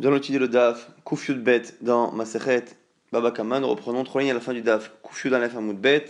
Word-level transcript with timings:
Dans 0.00 0.10
l'outil 0.10 0.32
de 0.32 0.44
Daf, 0.48 0.90
Kufyud 1.04 1.40
Bet 1.40 1.62
dans 1.80 2.10
Masechet 2.10 2.64
Baba 3.12 3.30
Kaman, 3.30 3.62
nous 3.62 3.68
reprenons 3.68 4.02
trois 4.02 4.22
lignes 4.22 4.32
à 4.32 4.34
la 4.34 4.40
fin 4.40 4.52
du 4.52 4.60
Daf. 4.60 4.90
Kufyud 5.04 5.32
Alef 5.32 5.54
Hamoud 5.54 5.76
Bet, 5.76 6.06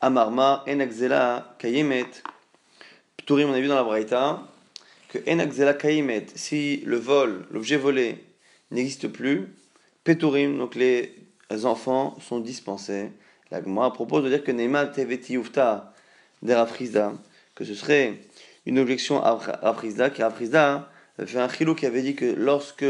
Amarma, 0.00 0.64
Enakzela, 0.66 1.54
Kayemet. 1.60 2.10
Pturim, 3.16 3.50
on 3.50 3.52
a 3.52 3.60
vu 3.60 3.68
dans 3.68 3.76
la 3.76 3.84
Braïta 3.84 4.42
que 5.08 5.18
Enakzela 5.28 5.74
Kayemet, 5.74 6.26
si 6.34 6.78
le 6.86 6.96
vol, 6.96 7.46
l'objet 7.52 7.76
volé, 7.76 8.24
n'existe 8.72 9.06
plus, 9.06 9.46
Peturim, 10.02 10.58
donc 10.58 10.74
les 10.74 11.14
enfants 11.62 12.18
sont 12.20 12.40
dispensés. 12.40 13.12
La 13.52 13.60
propose 13.90 14.24
de 14.24 14.28
dire 14.28 14.42
que 14.42 14.50
Neima 14.50 14.86
Teveti 14.86 15.36
Ufta 15.36 15.94
que 17.54 17.64
ce 17.64 17.74
serait 17.74 18.18
une 18.66 18.80
objection 18.80 19.22
à 19.22 19.34
Rafrizda, 19.34 20.10
car 20.10 20.30
Rafrizda 20.30 20.90
fait 21.26 21.38
un 21.38 21.48
chilou 21.48 21.74
qui 21.74 21.86
avait 21.86 22.02
dit 22.02 22.14
que 22.14 22.24
lorsque 22.24 22.84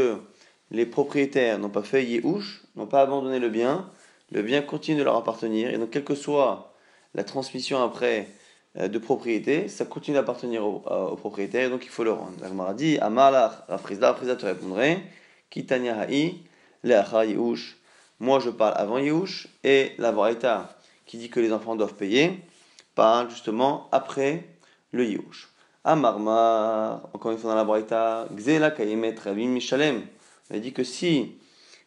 les 0.71 0.85
propriétaires 0.85 1.59
n'ont 1.59 1.69
pas 1.69 1.83
fait 1.83 2.05
Yehush, 2.05 2.61
n'ont 2.75 2.87
pas 2.87 3.01
abandonné 3.01 3.39
le 3.39 3.49
bien, 3.49 3.89
le 4.31 4.41
bien 4.41 4.61
continue 4.61 4.99
de 4.99 5.03
leur 5.03 5.15
appartenir. 5.15 5.73
Et 5.73 5.77
donc, 5.77 5.89
quelle 5.89 6.03
que 6.03 6.15
soit 6.15 6.73
la 7.15 7.23
transmission 7.23 7.81
après 7.81 8.27
euh, 8.77 8.87
de 8.87 8.99
propriété, 8.99 9.67
ça 9.67 9.85
continue 9.85 10.15
d'appartenir 10.15 10.63
au, 10.63 10.83
euh, 10.87 11.15
propriétaire, 11.15 11.67
et 11.67 11.69
donc 11.69 11.85
il 11.85 11.89
faut 11.89 12.03
le 12.03 12.11
rendre. 12.11 12.35
La 12.41 12.73
dit 12.73 12.99
Amalach, 12.99 13.63
Rafrizda, 13.67 14.11
Rafrizda 14.11 14.35
te 14.35 14.45
répondrait 14.45 15.01
Kitanya 15.49 15.99
Ha'i. 15.99 16.43
Moi, 18.19 18.39
je 18.39 18.49
parle 18.49 18.73
avant 18.77 18.99
Yehush, 18.99 19.47
et 19.63 19.93
la 19.97 20.13
qui 21.05 21.17
dit 21.17 21.29
que 21.29 21.39
les 21.39 21.51
enfants 21.51 21.75
doivent 21.75 21.95
payer, 21.95 22.39
parle 22.93 23.29
justement 23.31 23.87
après 23.91 24.45
le 24.91 25.05
Yehush. 25.05 25.49
Amarmar, 25.89 27.09
encore 27.13 27.31
une 27.31 27.39
fois 27.39 27.49
dans 27.49 27.55
la 27.55 27.63
Braïta, 27.63 28.27
Gzela 28.37 28.69
Kayemet 28.69 29.15
Rabim 29.23 29.47
Mishalem. 29.47 30.03
On 30.51 30.55
a 30.55 30.59
dit 30.59 30.71
que 30.71 30.83
si 30.83 31.33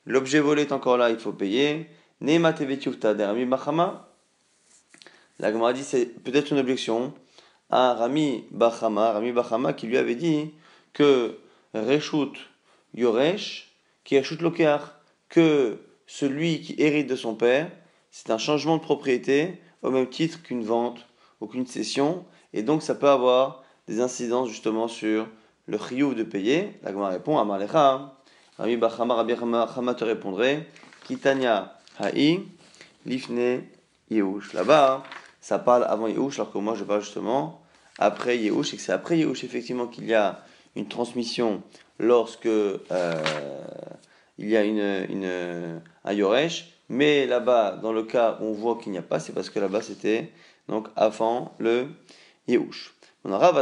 l'objet 0.07 0.41
volé 0.41 0.63
est 0.63 0.73
encore 0.73 0.97
là, 0.97 1.11
il 1.11 1.21
faut 1.21 1.33
payer. 1.33 1.87
Nema 2.21 2.53
Tevetiufta 2.53 3.15
Rami 3.15 3.45
Bachama. 3.45 4.09
La 5.39 5.53
Gemara 5.53 5.73
dit 5.73 5.85
c'est 5.85 6.07
peut-être 6.07 6.51
une 6.51 6.59
objection 6.59 7.15
à 7.71 7.95
Rami 7.95 8.45
Bachama, 8.51 9.13
Rami 9.13 9.31
Bachama 9.31 9.73
qui 9.73 9.87
lui 9.87 9.97
avait 9.97 10.17
dit 10.17 10.51
que 10.93 11.39
Reshut 11.73 12.33
Yoresh, 12.95 13.71
qui 14.03 14.19
Reshut 14.19 14.43
Lokeach, 14.43 14.83
que 15.29 15.79
celui 16.09 16.61
qui 16.61 16.75
hérite 16.79 17.07
de 17.07 17.15
son 17.15 17.37
père, 17.37 17.71
c'est 18.11 18.31
un 18.31 18.39
changement 18.39 18.79
de 18.79 18.83
propriété 18.83 19.61
au 19.83 19.93
même 19.93 20.09
titre 20.09 20.43
qu'une 20.43 20.65
vente 20.65 21.07
ou 21.41 21.47
qu'une 21.47 21.67
cession, 21.69 22.25
et 22.53 22.65
donc 22.65 22.83
ça 22.83 22.97
peut 22.97 23.09
avoir 23.09 23.62
des 23.89 24.01
incidences 24.01 24.49
justement 24.49 24.89
sur 24.89 25.27
le 25.67 25.79
chiyuv 25.79 26.15
de 26.15 26.23
payer. 26.23 26.79
La 26.83 26.93
Gemara 26.93 27.11
répond 27.11 27.39
Amalecha. 27.39 28.15
Rami 28.59 28.77
Bachama, 28.77 29.15
Rabbi 29.15 29.35
te 29.35 30.05
répondrait 30.05 30.67
Kitanya 31.05 31.79
Ha'i 31.99 32.41
Lifne 33.07 33.63
Yehush. 34.11 34.53
Là-bas, 34.53 35.03
ça 35.41 35.59
parle 35.59 35.85
avant 35.85 36.07
Yehush, 36.07 36.39
alors 36.39 36.53
que 36.53 36.59
moi 36.59 36.75
je 36.75 36.85
parle 36.85 37.01
justement 37.01 37.63
après 37.99 38.39
Yehush, 38.39 38.75
et 38.75 38.77
que 38.77 38.83
c'est 38.83 38.93
après 38.93 39.19
Yehush 39.19 39.45
effectivement 39.45 39.87
qu'il 39.87 40.07
y 40.07 40.15
a 40.15 40.45
une 40.77 40.87
transmission 40.87 41.63
lorsque 41.99 42.47
euh, 42.47 42.81
il 44.39 44.49
y 44.49 44.57
a 44.57 44.65
une, 44.65 45.07
une, 45.09 45.81
un 46.05 46.13
Yoresh. 46.13 46.69
Mais 46.89 47.27
là-bas, 47.27 47.79
dans 47.83 47.93
le 47.93 48.03
cas 48.03 48.39
où 48.41 48.45
on 48.45 48.53
voit 48.53 48.77
qu'il 48.77 48.93
n'y 48.93 48.99
a 48.99 49.03
pas, 49.03 49.19
c'est 49.19 49.33
parce 49.33 49.51
que 49.51 49.59
là-bas 49.59 49.81
c'était 49.81 50.31
donc 50.69 50.89
avant 50.95 51.55
le 51.59 51.89
Yehush. 52.49 52.93
On 53.25 53.33
a 53.33 53.53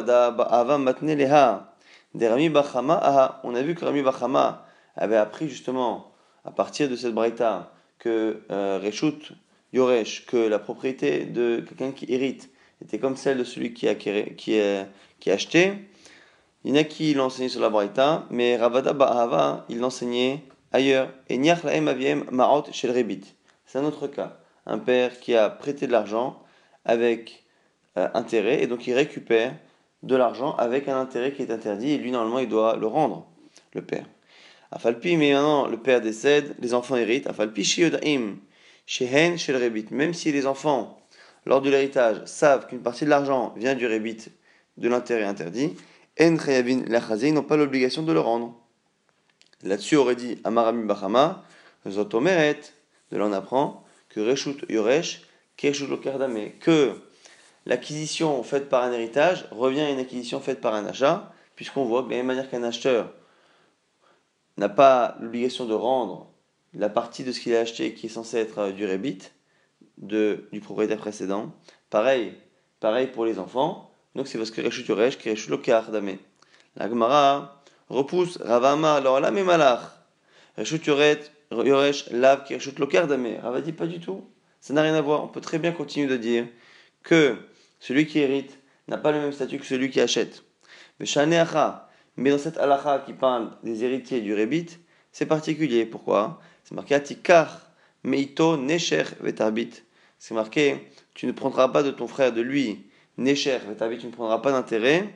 vu 3.63 3.75
que 3.75 3.85
Rami 3.85 4.03
Bachama 4.03 4.67
avait 4.97 5.17
appris 5.17 5.49
justement 5.49 6.13
à 6.45 6.51
partir 6.51 6.89
de 6.89 6.97
cette 6.97 7.13
braïta 7.13 7.73
que 7.99 8.43
euh, 8.51 8.81
Reshut 8.83 9.33
Yoresh, 9.73 10.25
que 10.27 10.37
la 10.37 10.59
propriété 10.59 11.27
de 11.27 11.63
quelqu'un 11.69 11.93
qui 11.93 12.07
hérite 12.13 12.51
était 12.83 12.99
comme 12.99 13.17
celle 13.17 13.39
de 13.39 13.45
celui 13.45 13.75
qui 13.75 13.87
a, 13.87 13.95
acheté. 15.27 15.75
Il 16.65 16.71
y 16.71 16.79
en 16.79 16.81
a 16.81 16.85
qui 16.85 17.13
l'enseigné 17.15 17.51
sur 17.51 17.61
la 17.61 17.69
braïta, 17.69 18.27
mais 18.31 18.57
Ravada 18.57 18.95
Ba'ava, 18.95 19.67
il 19.69 19.79
l'enseignait 19.79 20.43
ailleurs. 20.73 21.11
Et 21.29 21.37
Niach 21.37 21.63
Laem 21.65 21.89
Aviem 21.89 22.25
Ma'ot 22.31 22.65
Shel 22.73 22.93
Rebit. 22.93 23.35
C'est 23.67 23.79
un 23.79 23.85
autre 23.85 24.07
cas. 24.07 24.39
Un 24.67 24.79
père 24.79 25.21
qui 25.21 25.35
a 25.35 25.51
prêté 25.51 25.87
de 25.87 25.93
l'argent 25.93 26.43
avec 26.85 27.45
euh, 27.97 28.09
intérêt, 28.15 28.63
et 28.63 28.67
donc 28.67 28.87
il 28.87 28.95
récupère 28.95 29.55
de 30.03 30.17
l'argent 30.17 30.55
avec 30.57 30.89
un 30.89 30.99
intérêt 30.99 31.33
qui 31.33 31.43
est 31.43 31.51
interdit, 31.51 31.93
et 31.93 31.99
lui 31.99 32.11
normalement 32.11 32.39
il 32.39 32.49
doit 32.49 32.77
le 32.77 32.87
rendre, 32.87 33.27
le 33.75 33.83
père. 33.83 34.07
Afalpi, 34.73 35.17
mais 35.17 35.33
maintenant 35.33 35.67
le 35.67 35.77
père 35.77 36.01
décède, 36.01 36.55
les 36.61 36.75
enfants 36.75 36.97
héritent. 36.97 37.27
Afalpi 37.27 37.65
shehen 37.65 39.39
shel 39.39 39.57
rebit. 39.57 39.87
Même 39.91 40.15
si 40.15 40.31
les 40.33 40.47
enfants, 40.47 41.01
lors 41.45 41.61
de 41.61 41.71
l'héritage, 41.71 42.25
savent 42.27 42.67
qu'une 42.67 42.81
partie 42.81 43.05
de 43.05 43.11
l'argent 43.11 43.53
vient 43.57 43.75
du 43.75 43.87
rebit, 43.87 44.27
de 44.77 44.89
l'intérêt 44.89 45.25
interdit, 45.25 45.77
en 46.21 46.39
chayavin 46.39 46.83
ils 47.23 47.35
n'ont 47.35 47.43
pas 47.43 47.57
l'obligation 47.57 48.03
de 48.03 48.13
le 48.13 48.21
rendre. 48.21 48.55
Là-dessus 49.63 49.97
aurait 49.97 50.17
dit 50.17 50.39
Amarami 50.45 50.85
Bachama, 50.85 51.45
Zotomeret, 51.89 52.61
de 53.11 53.19
là 53.19 53.27
on 53.27 53.33
apprend 53.33 53.85
que 54.09 54.21
Reshut 54.21 54.65
Yoresh, 54.69 55.23
Keshut 55.57 55.89
Lokardame, 55.89 56.51
que 56.61 56.95
l'acquisition 57.67 58.43
faite 58.43 58.69
par 58.69 58.83
un 58.83 58.93
héritage 58.93 59.47
revient 59.51 59.81
à 59.81 59.91
une 59.91 59.99
acquisition 59.99 60.41
faite 60.41 60.61
par 60.61 60.75
un 60.75 60.87
achat, 60.87 61.33
puisqu'on 61.57 61.85
voit 61.85 62.03
que 62.03 62.07
de 62.07 62.13
la 62.13 62.17
même 62.19 62.27
manière 62.27 62.51
qu'un 62.51 62.63
acheteur 62.63 63.13
n'a 64.57 64.69
pas 64.69 65.17
l'obligation 65.21 65.67
de 65.67 65.75
rendre 65.75 66.31
la 66.75 66.89
partie 66.89 67.25
de 67.25 67.33
ce 67.33 67.41
qu'il 67.41 67.55
a 67.55 67.61
acheté 67.61 67.95
qui 67.95 68.07
est 68.07 68.11
censé 68.11 68.39
être 68.39 68.59
euh, 68.59 68.73
du 68.73 68.87
rebit 68.87 69.19
de, 69.99 70.49
du 70.53 70.61
propriétaire 70.61 70.99
précédent, 70.99 71.53
pareil, 71.91 72.35
pareil 72.79 73.09
pour 73.09 73.27
les 73.27 73.39
enfants, 73.39 73.91
donc 74.15 74.27
c'est 74.27 74.39
parce 74.39 74.51
que 74.51 74.61
Reshut 74.61 74.89
Yoresh 74.89 75.19
qui 75.19 75.31
Reshut 75.31 75.51
Lokar 75.51 75.91
Dame. 75.91 76.17
La 76.77 76.89
Gemara 76.89 77.63
repousse 77.89 78.39
Ravama, 78.39 78.95
alors 78.95 79.21
là, 79.21 79.31
mais 79.31 79.45
malach. 79.45 79.81
Reshut 80.57 80.85
Yoresh, 80.87 82.11
Lav 82.11 82.45
qui 82.45 82.55
Reshut 82.55 82.79
Lokar 82.79 83.07
Dame. 83.07 83.37
Rava 83.41 83.61
dit 83.61 83.73
pas 83.73 83.87
du 83.87 84.01
tout. 84.01 84.25
Ça 84.61 84.75
n'a 84.75 84.83
rien 84.83 84.95
à 84.95 85.01
voir. 85.01 85.25
On 85.25 85.29
peut 85.29 85.41
très 85.41 85.59
bien 85.59 85.73
continuer 85.73 86.07
de 86.07 86.17
dire 86.17 86.47
que 87.03 87.37
celui 87.81 88.07
qui 88.07 88.21
hérite 88.21 88.59
n'a 88.89 88.99
pas 88.99 89.11
le 89.11 89.21
même 89.21 89.33
statut 89.33 89.59
que 89.59 89.67
celui 89.67 89.91
qui 89.91 90.01
achète. 90.01 90.45
Mais 92.17 92.31
dans 92.31 92.39
cette 92.39 92.59
halakha 92.59 93.03
qui 93.07 93.15
parle 93.15 93.57
des 93.63 93.85
héritiers 93.85 94.21
du 94.21 94.35
rebit, 94.35 94.79
c'est 95.13 95.27
particulier. 95.27 95.87
Pourquoi? 95.87 96.41
C'est 96.65 96.75
marqué 96.75 96.95
Atikar, 96.95 97.73
Meito, 98.05 98.57
Necher, 98.57 99.05
Vetarbit. 99.21 99.71
C'est 100.19 100.35
marqué 100.35 100.89
Tu 101.15 101.27
ne 101.27 101.33
prendras 101.33 101.69
pas 101.69 101.83
de 101.83 101.91
ton 101.91 102.07
frère, 102.07 102.33
de 102.33 102.43
lui, 102.43 102.87
Necher, 103.17 103.59
Vetarbit, 103.67 103.99
tu 103.99 104.07
ne 104.07 104.13
prendras 104.13 104.39
pas 104.39 104.53
d'intérêt, 104.53 105.15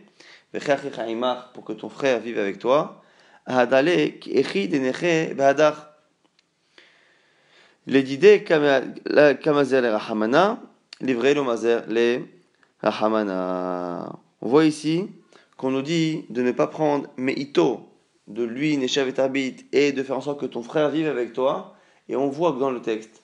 pour 1.53 1.65
que 1.65 1.73
ton 1.73 1.89
frère 1.89 2.21
vive 2.21 2.39
avec 2.39 2.59
toi. 2.59 3.03
Deneche, 3.47 5.35
Behadar. 5.35 5.91
L'édidé, 7.87 8.45
Kamazel, 8.45 9.87
Rahamana, 9.87 10.63
livré 11.01 11.35
le 11.35 11.43
les 11.93 12.25
on 12.84 14.49
voit 14.49 14.65
ici 14.65 15.09
qu'on 15.56 15.71
nous 15.71 15.83
dit 15.83 16.27
de 16.31 16.43
ne 16.43 16.53
pas 16.53 16.67
prendre 16.67 17.09
Meito 17.17 17.89
de 18.27 18.43
lui, 18.43 18.77
Neshav 18.77 19.09
et 19.09 19.56
et 19.72 19.93
de 19.93 20.03
faire 20.03 20.17
en 20.17 20.21
sorte 20.21 20.41
que 20.41 20.47
ton 20.47 20.62
frère 20.62 20.91
vive 20.91 21.09
avec 21.09 21.33
toi. 21.33 21.75
Et 22.09 22.17
on 22.17 22.28
voit 22.28 22.53
que 22.53 22.59
dans 22.59 22.71
le 22.71 22.83
texte, 22.83 23.23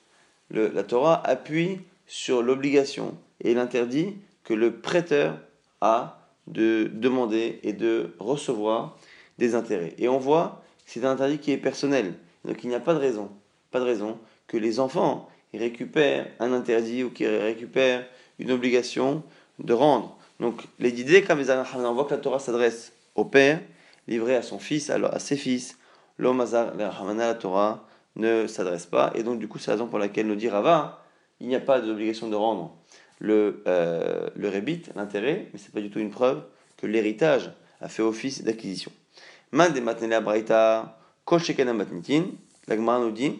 la 0.49 0.83
Torah 0.83 1.21
appuie 1.27 1.79
sur 2.07 2.41
l'obligation 2.41 3.17
et 3.39 3.53
l'interdit 3.53 4.15
que 4.43 4.53
le 4.53 4.79
prêteur 4.79 5.37
a 5.81 6.19
de 6.47 6.89
demander 6.93 7.59
et 7.63 7.73
de 7.73 8.15
recevoir 8.19 8.97
des 9.37 9.55
intérêts. 9.55 9.93
Et 9.97 10.09
on 10.09 10.17
voit 10.17 10.63
c'est 10.85 11.05
un 11.05 11.11
interdit 11.11 11.37
qui 11.37 11.51
est 11.51 11.57
personnel. 11.57 12.15
Donc 12.43 12.63
il 12.63 12.69
n'y 12.69 12.75
a 12.75 12.79
pas 12.79 12.93
de 12.93 12.99
raison, 12.99 13.29
pas 13.71 13.79
de 13.79 13.85
raison 13.85 14.17
que 14.47 14.57
les 14.57 14.79
enfants 14.79 15.29
récupèrent 15.53 16.27
un 16.39 16.51
interdit 16.51 17.03
ou 17.03 17.11
qu'ils 17.11 17.27
récupèrent 17.27 18.05
une 18.39 18.51
obligation 18.51 19.23
de 19.63 19.73
rendre. 19.73 20.17
Donc, 20.39 20.63
les 20.79 20.99
idées, 20.99 21.23
comme 21.23 21.39
on 21.39 21.93
voit 21.93 22.05
que 22.05 22.11
la 22.11 22.17
Torah 22.17 22.39
s'adresse 22.39 22.93
au 23.15 23.25
père, 23.25 23.59
livré 24.07 24.35
à 24.35 24.41
son 24.41 24.59
fils, 24.59 24.89
à, 24.89 25.19
ses 25.19 25.37
fils. 25.37 25.77
L'homme 26.17 26.45
la 26.51 27.33
Torah 27.35 27.85
ne 28.15 28.47
s'adresse 28.47 28.85
pas. 28.85 29.11
Et 29.15 29.23
donc, 29.23 29.39
du 29.39 29.47
coup, 29.47 29.59
c'est 29.59 29.71
la 29.71 29.75
raison 29.75 29.87
pour 29.87 29.99
laquelle 29.99 30.27
nous 30.27 30.35
dit 30.35 30.49
Rava, 30.49 31.03
il 31.39 31.47
n'y 31.47 31.55
a 31.55 31.59
pas 31.59 31.79
d'obligation 31.79 32.27
de 32.27 32.35
rendre 32.35 32.75
le, 33.19 33.63
euh, 33.67 34.29
le 34.35 34.49
rébit, 34.49 34.81
l'intérêt, 34.95 35.47
mais 35.53 35.59
c'est 35.59 35.71
pas 35.73 35.81
du 35.81 35.89
tout 35.89 35.99
une 35.99 36.11
preuve 36.11 36.43
que 36.77 36.87
l'héritage 36.87 37.51
a 37.79 37.87
fait 37.87 38.01
office 38.01 38.43
d'acquisition. 38.43 38.91
La 39.53 39.69
nous 42.77 43.11
dit 43.11 43.39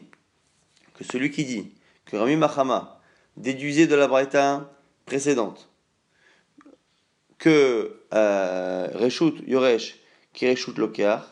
que 0.94 1.04
celui 1.04 1.32
qui 1.32 1.46
dit 1.46 1.72
que 2.06 2.18
Rami 2.18 2.36
Mahama 2.36 3.00
déduisait 3.38 3.88
de 3.88 3.96
la 3.96 4.08
braïta 4.08 4.72
précédente 5.06 5.71
que 7.42 8.04
euh, 8.14 9.10
Yoresh 9.48 9.96
qui 10.32 10.48
Reshut 10.48 10.78
Lokeach, 10.78 11.24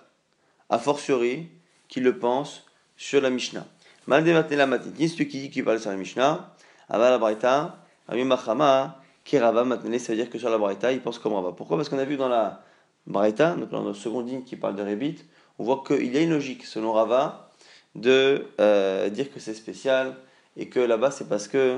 a 0.69 0.79
fortiori 0.79 1.47
qu'il 1.87 2.03
le 2.03 2.17
pense 2.17 2.65
sur 2.97 3.21
la 3.21 3.29
Mishnah. 3.29 3.65
Mal 4.07 4.25
la 4.25 4.65
matiti, 4.65 5.07
celui 5.07 5.27
qui 5.27 5.39
dit 5.39 5.49
qu'il 5.51 5.63
parle 5.63 5.79
sur 5.79 5.91
la 5.91 5.95
Mishnah, 5.95 6.53
Ava 6.89 7.11
la 7.11 7.19
Braïta, 7.19 7.77
Rabbi 8.07 8.23
Machama, 8.23 8.99
Kirava 9.23 9.63
Matnele, 9.63 9.99
ça 9.99 10.11
veut 10.11 10.17
dire 10.17 10.31
que 10.31 10.39
sur 10.39 10.49
la 10.49 10.57
Braïta, 10.57 10.91
il 10.91 10.99
pense 10.99 11.19
comme 11.19 11.33
Rava. 11.33 11.51
Pourquoi? 11.51 11.77
Parce 11.77 11.89
qu'on 11.89 11.99
a 11.99 12.05
vu 12.05 12.17
dans 12.17 12.27
la 12.27 12.63
Braïta, 13.05 13.53
donc 13.53 13.69
dans 13.69 13.83
le 13.83 13.93
second 13.93 14.23
digne 14.23 14.43
qui 14.43 14.55
parle 14.55 14.75
de 14.75 14.81
Rébit, 14.81 15.17
on 15.59 15.63
voit 15.63 15.83
qu'il 15.85 16.11
y 16.11 16.17
a 16.17 16.21
une 16.21 16.31
logique, 16.31 16.65
selon 16.65 16.91
Rava, 16.91 17.51
de 17.93 18.47
euh, 18.59 19.09
dire 19.09 19.31
que 19.31 19.39
c'est 19.39 19.53
spécial 19.53 20.15
et 20.57 20.69
que 20.69 20.79
là-bas 20.79 21.11
c'est 21.11 21.29
parce 21.29 21.47
que 21.47 21.77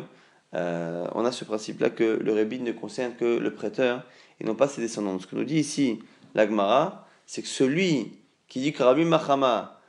euh, 0.53 1.07
on 1.15 1.25
a 1.25 1.31
ce 1.31 1.45
principe-là 1.45 1.89
que 1.89 2.03
le 2.03 2.33
Rébit 2.33 2.59
ne 2.59 2.71
concerne 2.71 3.13
que 3.15 3.37
le 3.37 3.53
prêteur 3.53 4.03
et 4.39 4.43
non 4.43 4.55
pas 4.55 4.67
ses 4.67 4.81
descendants. 4.81 5.19
Ce 5.19 5.27
que 5.27 5.35
nous 5.35 5.43
dit 5.43 5.59
ici 5.59 5.99
l'Agmara, 6.35 7.07
c'est 7.25 7.41
que 7.41 7.47
celui 7.47 8.13
qui 8.47 8.59
dit 8.59 8.73
que 8.73 8.83
Rabbi 8.83 9.05
Mahama 9.05 9.79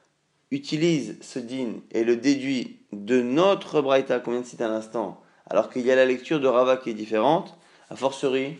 utilise 0.50 1.17
ce 1.20 1.38
din 1.38 1.81
et 1.91 2.05
le 2.05 2.17
déduit 2.17 2.79
de 2.93 3.23
notre 3.23 3.81
Braïta 3.81 4.20
qu'on 4.20 4.32
vient 4.32 4.41
de 4.43 4.47
citer 4.47 4.64
à 4.64 4.69
l'instant, 4.69 5.20
alors 5.49 5.70
qu'il 5.70 5.85
y 5.85 5.91
a 5.91 5.97
la 5.97 6.05
lecture 6.05 6.41
de 6.41 6.47
Rava 6.47 6.76
qui 6.76 6.91
est 6.91 6.94
différente, 6.94 7.59
a 7.91 7.97
fortiori 7.97 8.59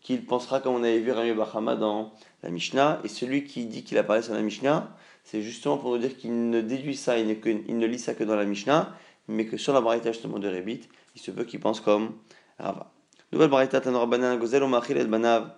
qu'il 0.00 0.24
pensera 0.24 0.60
comme 0.60 0.74
on 0.74 0.84
avait 0.84 1.00
vu 1.00 1.10
Rabbi 1.10 1.32
Mahama 1.32 1.76
dans 1.76 2.12
la 2.42 2.50
Mishnah, 2.50 3.00
et 3.04 3.08
celui 3.08 3.44
qui 3.44 3.64
dit 3.66 3.82
qu'il 3.82 3.98
a 3.98 4.02
parlé 4.02 4.22
sur 4.22 4.34
la 4.34 4.42
Mishnah, 4.42 4.94
c'est 5.24 5.42
justement 5.42 5.78
pour 5.78 5.92
nous 5.92 5.98
dire 5.98 6.16
qu'il 6.16 6.50
ne 6.50 6.60
déduit 6.60 6.96
ça, 6.96 7.18
il 7.18 7.26
ne, 7.26 7.86
lit 7.86 7.98
ça 7.98 8.14
que 8.14 8.24
dans 8.24 8.36
la 8.36 8.44
Mishnah, 8.44 8.94
mais 9.30 9.46
que 9.46 9.56
sur 9.56 9.72
la 9.72 9.80
Braïta 9.80 10.12
justement 10.12 10.38
de 10.38 10.48
Rebit, 10.48 10.82
il 11.14 11.20
se 11.20 11.30
peut 11.30 11.44
qu'il 11.44 11.60
pense 11.60 11.80
comme 11.80 12.16
Rava. 12.58 12.92
Nouvelle 13.32 13.48
Braïta, 13.48 13.80
Tanorabanan, 13.80 14.38
Gozel, 14.38 14.62
Omachil, 14.62 14.96
El 14.96 15.06
Banav, 15.06 15.52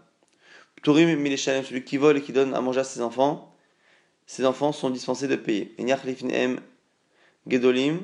Tourim 0.83 1.17
Mileshalem, 1.17 1.65
celui 1.65 1.85
qui 1.85 1.97
vole 1.97 2.19
et 2.19 2.23
qui 2.23 2.33
donne 2.33 2.55
à 2.55 2.61
manger 2.61 2.81
à 2.81 2.85
ses 2.85 3.01
enfants, 3.01 3.55
ses 4.27 4.45
enfants 4.45 4.73
sont 4.73 4.91
dispensés 4.91 5.29
de 5.29 5.37
payer. 5.37 5.75
Gedolim, 7.47 8.01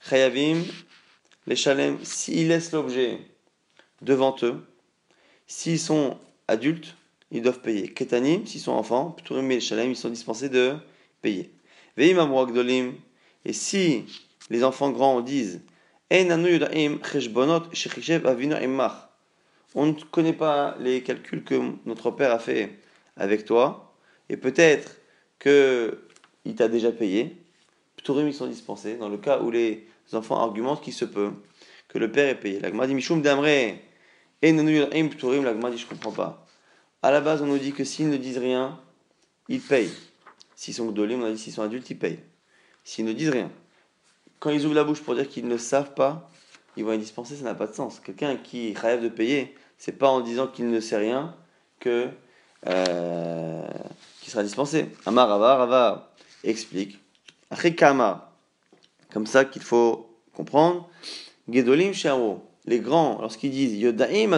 Chayavim, 0.00 0.62
les 1.46 1.56
Shalem, 1.56 1.98
s'ils 2.04 2.48
laissent 2.48 2.72
l'objet 2.72 3.18
devant 4.02 4.36
eux, 4.42 4.62
s'ils 5.46 5.78
sont 5.78 6.18
adultes, 6.48 6.96
ils 7.30 7.40
doivent 7.40 7.60
payer. 7.60 7.88
Ketanim, 7.88 8.46
s'ils 8.46 8.60
sont 8.60 8.72
enfants, 8.72 9.12
Pturim 9.12 9.50
et 9.50 9.60
Shalem, 9.60 9.90
ils 9.90 9.96
sont 9.96 10.10
dispensés 10.10 10.48
de 10.48 10.76
payer. 11.22 11.50
Veim 11.96 12.46
Gedolim, 12.46 12.94
et 13.44 13.52
si 13.52 14.04
les 14.50 14.64
enfants 14.64 14.90
grands 14.90 15.20
disent, 15.20 15.62
on 19.74 19.86
ne 19.86 19.92
connaît 20.10 20.32
pas 20.32 20.76
les 20.78 21.02
calculs 21.02 21.44
que 21.44 21.60
notre 21.86 22.10
père 22.10 22.32
a 22.32 22.38
fait 22.38 22.78
avec 23.16 23.44
toi, 23.44 23.94
et 24.28 24.36
peut-être 24.36 24.98
qu'il 25.38 26.54
t'a 26.54 26.68
déjà 26.68 26.92
payé. 26.92 27.36
Pturim, 27.96 28.28
ils 28.28 28.34
sont 28.34 28.46
dispensés. 28.46 28.96
Dans 28.96 29.08
le 29.08 29.16
cas 29.16 29.40
où 29.40 29.50
les 29.50 29.86
enfants 30.12 30.38
argumentent 30.38 30.82
qu'il 30.82 30.92
se 30.92 31.04
peut 31.04 31.32
que 31.88 31.98
le 31.98 32.10
père 32.10 32.28
ait 32.28 32.38
payé. 32.38 32.60
L'agma 32.60 32.86
dit 32.86 32.94
Mishum 32.94 33.22
Damre, 33.22 33.76
Pturim, 34.42 35.44
l'agma 35.44 35.70
dit 35.70 35.78
Je 35.78 35.86
comprends 35.86 36.12
pas. 36.12 36.46
À 37.02 37.10
la 37.10 37.20
base, 37.20 37.42
on 37.42 37.46
nous 37.46 37.58
dit 37.58 37.72
que 37.72 37.84
s'ils 37.84 38.08
ne 38.08 38.16
disent 38.16 38.38
rien, 38.38 38.80
ils 39.48 39.60
payent. 39.60 39.92
S'ils 40.54 40.74
sont 40.74 40.94
on 40.96 41.24
a 41.24 41.32
dit 41.32 41.38
s'ils 41.38 41.52
sont 41.52 41.62
adultes, 41.62 41.90
ils 41.90 41.98
payent. 41.98 42.20
S'ils 42.84 43.04
ne 43.04 43.12
disent 43.12 43.30
rien. 43.30 43.50
Quand 44.42 44.50
ils 44.50 44.66
ouvrent 44.66 44.74
la 44.74 44.82
bouche 44.82 45.00
pour 45.00 45.14
dire 45.14 45.28
qu'ils 45.28 45.46
ne 45.46 45.56
savent 45.56 45.94
pas, 45.94 46.28
ils 46.76 46.84
vont 46.84 46.90
être 46.90 46.98
dispensés, 47.00 47.36
ça 47.36 47.44
n'a 47.44 47.54
pas 47.54 47.68
de 47.68 47.74
sens. 47.74 48.00
Quelqu'un 48.00 48.34
qui 48.34 48.74
rêve 48.74 49.00
de 49.00 49.08
payer, 49.08 49.54
c'est 49.78 49.92
pas 49.92 50.08
en 50.08 50.20
disant 50.20 50.48
qu'il 50.48 50.68
ne 50.68 50.80
sait 50.80 50.96
rien 50.96 51.36
que 51.78 52.08
euh, 52.66 53.64
qui 54.20 54.30
sera 54.30 54.42
dispensé. 54.42 54.86
Amar 55.06 55.28
Rava, 55.28 55.54
Rava 55.54 56.12
explique. 56.42 56.98
Kama, 57.76 58.32
comme 59.12 59.26
ça 59.26 59.44
qu'il 59.44 59.62
faut 59.62 60.10
comprendre. 60.34 60.88
Gedolim 61.48 61.92
Sharo, 61.92 62.42
les 62.66 62.80
grands, 62.80 63.20
lorsqu'ils 63.20 63.52
disent 63.52 63.78
Yodaim. 63.78 64.32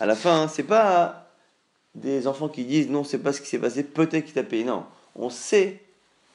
À 0.00 0.06
la 0.06 0.16
fin, 0.16 0.48
c'est 0.48 0.64
pas 0.64 1.27
des 2.00 2.26
enfants 2.26 2.48
qui 2.48 2.64
disent 2.64 2.88
non, 2.88 3.04
c'est 3.04 3.18
pas 3.18 3.32
ce 3.32 3.40
qui 3.40 3.48
s'est 3.48 3.58
passé, 3.58 3.84
peut-être 3.84 4.24
qu'il 4.24 4.34
t'a 4.34 4.42
payé. 4.42 4.64
Non, 4.64 4.84
on 5.14 5.30
sait 5.30 5.80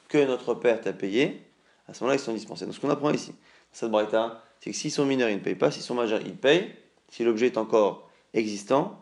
que 0.08 0.24
notre 0.24 0.54
père 0.54 0.80
t'a 0.80 0.92
payé. 0.92 1.42
À 1.88 1.94
ce 1.94 2.02
moment-là, 2.02 2.20
ils 2.20 2.22
sont 2.22 2.32
dispensés. 2.32 2.64
Donc 2.64 2.74
ce 2.74 2.80
qu'on 2.80 2.90
apprend 2.90 3.10
ici, 3.10 3.32
cette 3.72 3.90
braïta, 3.90 4.42
c'est 4.60 4.70
que 4.70 4.76
s'ils 4.76 4.90
sont 4.90 5.04
mineurs, 5.04 5.28
ils 5.28 5.36
ne 5.36 5.40
payent 5.40 5.54
pas. 5.54 5.70
S'ils 5.70 5.82
sont 5.82 5.94
majeurs, 5.94 6.20
ils 6.24 6.36
payent. 6.36 6.74
Si 7.10 7.24
l'objet 7.24 7.46
est 7.46 7.58
encore 7.58 8.10
existant. 8.32 9.00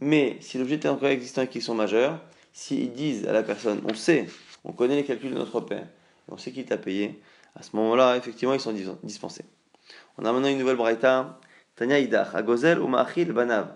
Mais 0.00 0.36
si 0.40 0.58
l'objet 0.58 0.74
est 0.74 0.86
encore 0.86 1.08
existant 1.08 1.42
et 1.42 1.48
qu'ils 1.48 1.62
sont 1.62 1.74
majeurs, 1.74 2.20
s'ils 2.52 2.92
disent 2.92 3.26
à 3.26 3.32
la 3.32 3.42
personne, 3.42 3.80
on 3.88 3.94
sait, 3.94 4.26
on 4.64 4.72
connaît 4.72 4.96
les 4.96 5.04
calculs 5.04 5.30
de 5.30 5.38
notre 5.38 5.60
père, 5.60 5.86
on 6.28 6.36
sait 6.36 6.50
qu'il 6.50 6.64
t'a 6.64 6.78
payé, 6.78 7.20
à 7.56 7.62
ce 7.62 7.76
moment-là, 7.76 8.16
effectivement, 8.16 8.54
ils 8.54 8.60
sont 8.60 8.74
dispensés. 9.02 9.44
On 10.18 10.24
a 10.24 10.32
maintenant 10.32 10.48
une 10.48 10.58
nouvelle 10.58 10.76
braïta. 10.76 11.38
Tanya 11.76 11.98
Idach, 11.98 12.34
Agozel 12.34 12.78
ou 12.80 12.86
Ma'achil 12.86 13.32
Banav. 13.32 13.74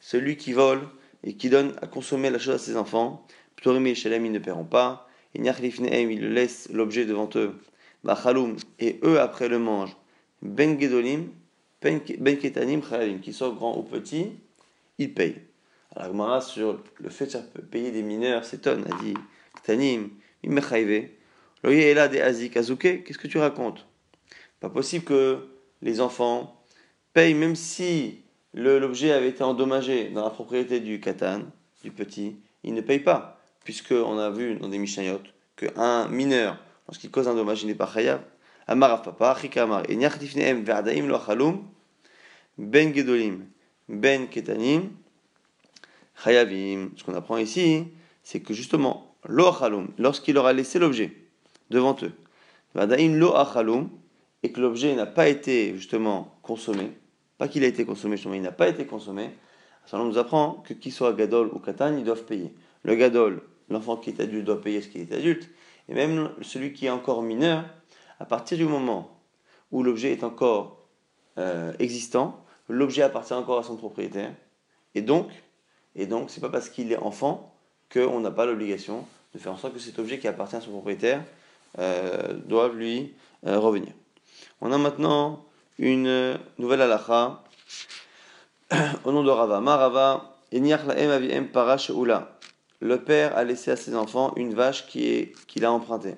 Celui 0.00 0.36
qui 0.36 0.52
vole 0.52 0.80
et 1.24 1.34
qui 1.34 1.48
donne 1.50 1.74
à 1.82 1.86
consommer 1.86 2.30
la 2.30 2.38
chose 2.38 2.54
à 2.54 2.58
ses 2.58 2.76
enfants, 2.76 3.26
Ptorim 3.56 3.86
et 3.86 3.94
Shalem, 3.94 4.24
ils 4.26 4.32
ne 4.32 4.38
paieront 4.38 4.64
pas. 4.64 5.08
Et 5.34 5.40
Nyachlifnehem, 5.40 6.10
ils 6.10 6.32
laissent 6.32 6.68
l'objet 6.72 7.06
devant 7.06 7.28
eux 7.34 7.54
et 8.78 9.00
eux 9.02 9.20
après 9.20 9.48
le 9.48 9.58
mangent, 9.58 9.96
Ben 10.42 10.78
Gedolim, 10.78 11.28
Ben, 11.80 12.00
ben 12.18 12.38
Ketanim, 12.38 12.82
Chayalim, 12.82 13.20
qu'ils 13.20 13.34
soient 13.34 13.50
grands 13.50 13.78
ou 13.78 13.82
petits, 13.82 14.32
ils 14.98 15.12
payent. 15.12 15.40
Alors 15.94 16.12
Gmara, 16.12 16.40
sur 16.40 16.82
le 16.98 17.10
fait 17.10 17.26
de 17.26 17.30
faire 17.30 17.46
payer 17.70 17.90
des 17.90 18.02
mineurs, 18.02 18.44
s'étonne, 18.44 18.84
a 18.90 19.02
dit 19.02 19.14
Ketanim, 19.56 20.10
Imechayve, 20.42 21.08
Loye 21.62 21.94
là 21.94 22.08
des 22.08 22.20
Azik, 22.20 22.56
Azuke, 22.56 23.04
qu'est-ce 23.04 23.18
que 23.18 23.28
tu 23.28 23.38
racontes? 23.38 23.86
Pas 24.60 24.68
possible 24.68 25.04
que 25.04 25.48
les 25.80 26.00
enfants 26.00 26.62
payent, 27.14 27.34
même 27.34 27.56
si 27.56 28.23
l'objet 28.54 29.12
avait 29.12 29.28
été 29.28 29.42
endommagé 29.42 30.08
dans 30.10 30.24
la 30.24 30.30
propriété 30.30 30.80
du 30.80 31.00
Katan, 31.00 31.42
du 31.82 31.90
petit, 31.90 32.36
ils 32.62 32.74
ne 32.74 32.80
payent 32.80 33.00
pas, 33.00 33.38
puisqu'on 33.64 34.18
a 34.18 34.30
vu 34.30 34.56
dans 34.56 34.68
des 34.68 34.78
Mishnayot 34.78 35.20
qu'un 35.56 36.08
mineur 36.08 36.58
lorsqu'il 36.88 37.10
cause 37.10 37.28
un 37.28 37.34
dommage, 37.34 37.62
il 37.62 37.66
n'est 37.66 37.74
pas 37.74 37.90
chayav. 37.92 38.20
Amar 38.66 39.02
papa, 39.02 39.36
Amar, 39.56 39.82
Verdaim 39.86 41.06
lo 41.06 41.18
chalum, 41.24 41.64
Ben 42.56 42.94
Gedolim, 42.94 43.46
Ben 43.88 44.28
Ketanim, 44.28 44.90
Chayavim. 46.22 46.90
Ce 46.96 47.04
qu'on 47.04 47.14
apprend 47.14 47.36
ici, 47.36 47.84
c'est 48.22 48.40
que 48.40 48.54
justement, 48.54 49.14
lo 49.28 49.52
lorsqu'il 49.98 50.38
aura 50.38 50.52
laissé 50.52 50.78
l'objet 50.78 51.12
devant 51.70 51.96
eux, 52.02 52.12
Verdaim 52.74 53.14
lo 53.16 53.34
et 54.42 54.52
que 54.52 54.60
l'objet 54.60 54.94
n'a 54.94 55.06
pas 55.06 55.28
été 55.28 55.74
justement 55.74 56.36
consommé, 56.42 56.90
pas 57.38 57.48
qu'il 57.48 57.64
a 57.64 57.66
été 57.66 57.84
consommé, 57.84 58.16
justement, 58.16 58.34
il 58.34 58.42
n'a 58.42 58.52
pas 58.52 58.68
été 58.68 58.86
consommé, 58.86 59.30
ça 59.86 59.98
nous 59.98 60.18
apprend 60.18 60.62
que 60.66 60.72
qu'il 60.74 60.92
soit 60.92 61.12
Gadol 61.12 61.50
ou 61.52 61.58
Katan, 61.58 61.96
ils 61.96 62.04
doivent 62.04 62.24
payer. 62.24 62.54
Le 62.82 62.94
Gadol, 62.94 63.42
l'enfant 63.68 63.96
qui 63.96 64.10
est 64.10 64.20
adulte, 64.20 64.44
doit 64.44 64.60
payer 64.60 64.80
ce 64.80 64.88
qui 64.88 65.00
est 65.00 65.12
adulte, 65.12 65.50
et 65.88 65.94
même 65.94 66.30
celui 66.42 66.72
qui 66.72 66.86
est 66.86 66.90
encore 66.90 67.22
mineur, 67.22 67.64
à 68.20 68.24
partir 68.24 68.56
du 68.56 68.64
moment 68.64 69.20
où 69.72 69.82
l'objet 69.82 70.12
est 70.12 70.24
encore 70.24 70.86
euh, 71.38 71.72
existant, 71.78 72.44
l'objet 72.68 73.02
appartient 73.02 73.34
encore 73.34 73.58
à 73.58 73.62
son 73.62 73.76
propriétaire, 73.76 74.32
et 74.94 75.02
donc, 75.02 75.28
et 75.96 76.06
donc, 76.06 76.30
c'est 76.30 76.40
pas 76.40 76.48
parce 76.48 76.68
qu'il 76.68 76.92
est 76.92 76.98
enfant 76.98 77.54
qu'on 77.92 78.20
n'a 78.20 78.30
pas 78.30 78.46
l'obligation 78.46 79.06
de 79.34 79.38
faire 79.38 79.52
en 79.52 79.56
sorte 79.56 79.74
que 79.74 79.80
cet 79.80 79.98
objet 79.98 80.18
qui 80.18 80.28
appartient 80.28 80.56
à 80.56 80.60
son 80.60 80.70
propriétaire 80.70 81.22
euh, 81.78 82.34
doive 82.34 82.76
lui 82.76 83.14
euh, 83.46 83.58
revenir. 83.58 83.92
On 84.60 84.72
a 84.72 84.78
maintenant 84.78 85.44
une 85.78 86.38
nouvelle 86.58 86.82
halakha 86.82 87.42
au 89.04 89.12
nom 89.12 89.22
de 89.22 89.30
Rava. 89.30 89.60
Ma 89.60 89.76
Rava, 89.76 90.34
parash 91.52 91.90
ula 91.90 92.34
le 92.84 93.00
père 93.02 93.36
a 93.36 93.44
laissé 93.44 93.70
à 93.70 93.76
ses 93.76 93.96
enfants 93.96 94.34
une 94.36 94.52
vache 94.54 94.86
qu'il 94.86 95.64
a 95.64 95.72
empruntée. 95.72 96.16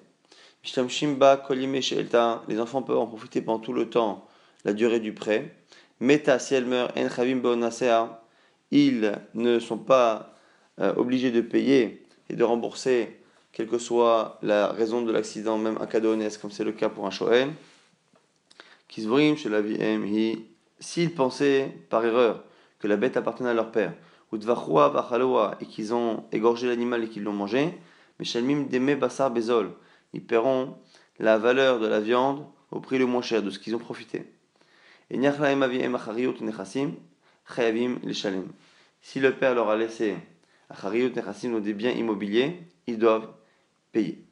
Les 0.65 2.61
enfants 2.61 2.83
peuvent 2.83 2.99
en 2.99 3.07
profiter 3.07 3.41
pendant 3.41 3.61
tout 3.61 3.73
le 3.73 3.89
temps, 3.89 4.27
la 4.65 4.73
durée 4.73 4.99
du 4.99 5.13
prêt. 5.13 5.55
Meta, 6.01 6.41
si 6.41 6.55
elle 6.55 6.67
meurt, 6.67 6.93
ils 8.73 9.13
ne 9.35 9.59
sont 9.61 9.79
pas 9.79 10.35
euh, 10.81 10.93
obligés 10.97 11.31
de 11.31 11.41
payer 11.41 12.05
et 12.29 12.35
de 12.35 12.43
rembourser, 12.43 13.21
quelle 13.53 13.69
que 13.69 13.79
soit 13.79 14.41
la 14.43 14.67
raison 14.67 15.03
de 15.03 15.13
l'accident, 15.13 15.59
même 15.59 15.79
un 15.81 15.87
cadeau 15.87 16.15
honnête, 16.15 16.37
comme 16.39 16.51
c'est 16.51 16.65
le 16.65 16.73
cas 16.73 16.89
pour 16.89 17.07
un 17.07 17.11
Shohen. 17.11 17.55
S'ils 20.78 21.14
pensaient 21.14 21.73
par 21.90 22.05
erreur 22.05 22.45
que 22.78 22.87
la 22.87 22.97
bête 22.97 23.16
appartenait 23.16 23.50
à 23.50 23.55
leur 23.55 23.73
père, 23.73 23.95
ou 24.33 24.38
et 25.61 25.66
qu'ils 25.66 25.95
ont 25.95 26.25
égorgé 26.33 26.66
l'animal 26.66 27.05
et 27.05 27.09
qu'ils 27.09 27.23
l'ont 27.23 27.33
mangé, 27.33 27.78
mais 28.19 28.97
basar 28.97 29.31
bezol, 29.31 29.73
ils 30.12 30.25
paieront 30.25 30.76
la 31.19 31.38
valeur 31.38 31.81
de 31.81 31.87
la 31.87 32.00
viande 32.00 32.47
au 32.71 32.81
prix 32.81 32.99
le 32.99 33.07
moins 33.07 33.23
cher 33.23 33.43
de 33.43 33.50
ce 33.50 33.59
qu'ils 33.59 33.75
ont 33.75 33.78
profité. 33.78 34.33
Et 35.11 35.19
si 39.00 39.21
le 39.21 39.33
père 39.33 39.55
leur 39.55 39.69
a 39.69 39.76
laissé 39.76 40.16
des 41.61 41.73
biens 41.73 41.93
immobiliers, 41.93 42.61
ils 42.87 42.99
doivent 42.99 43.28
payer. 43.93 44.25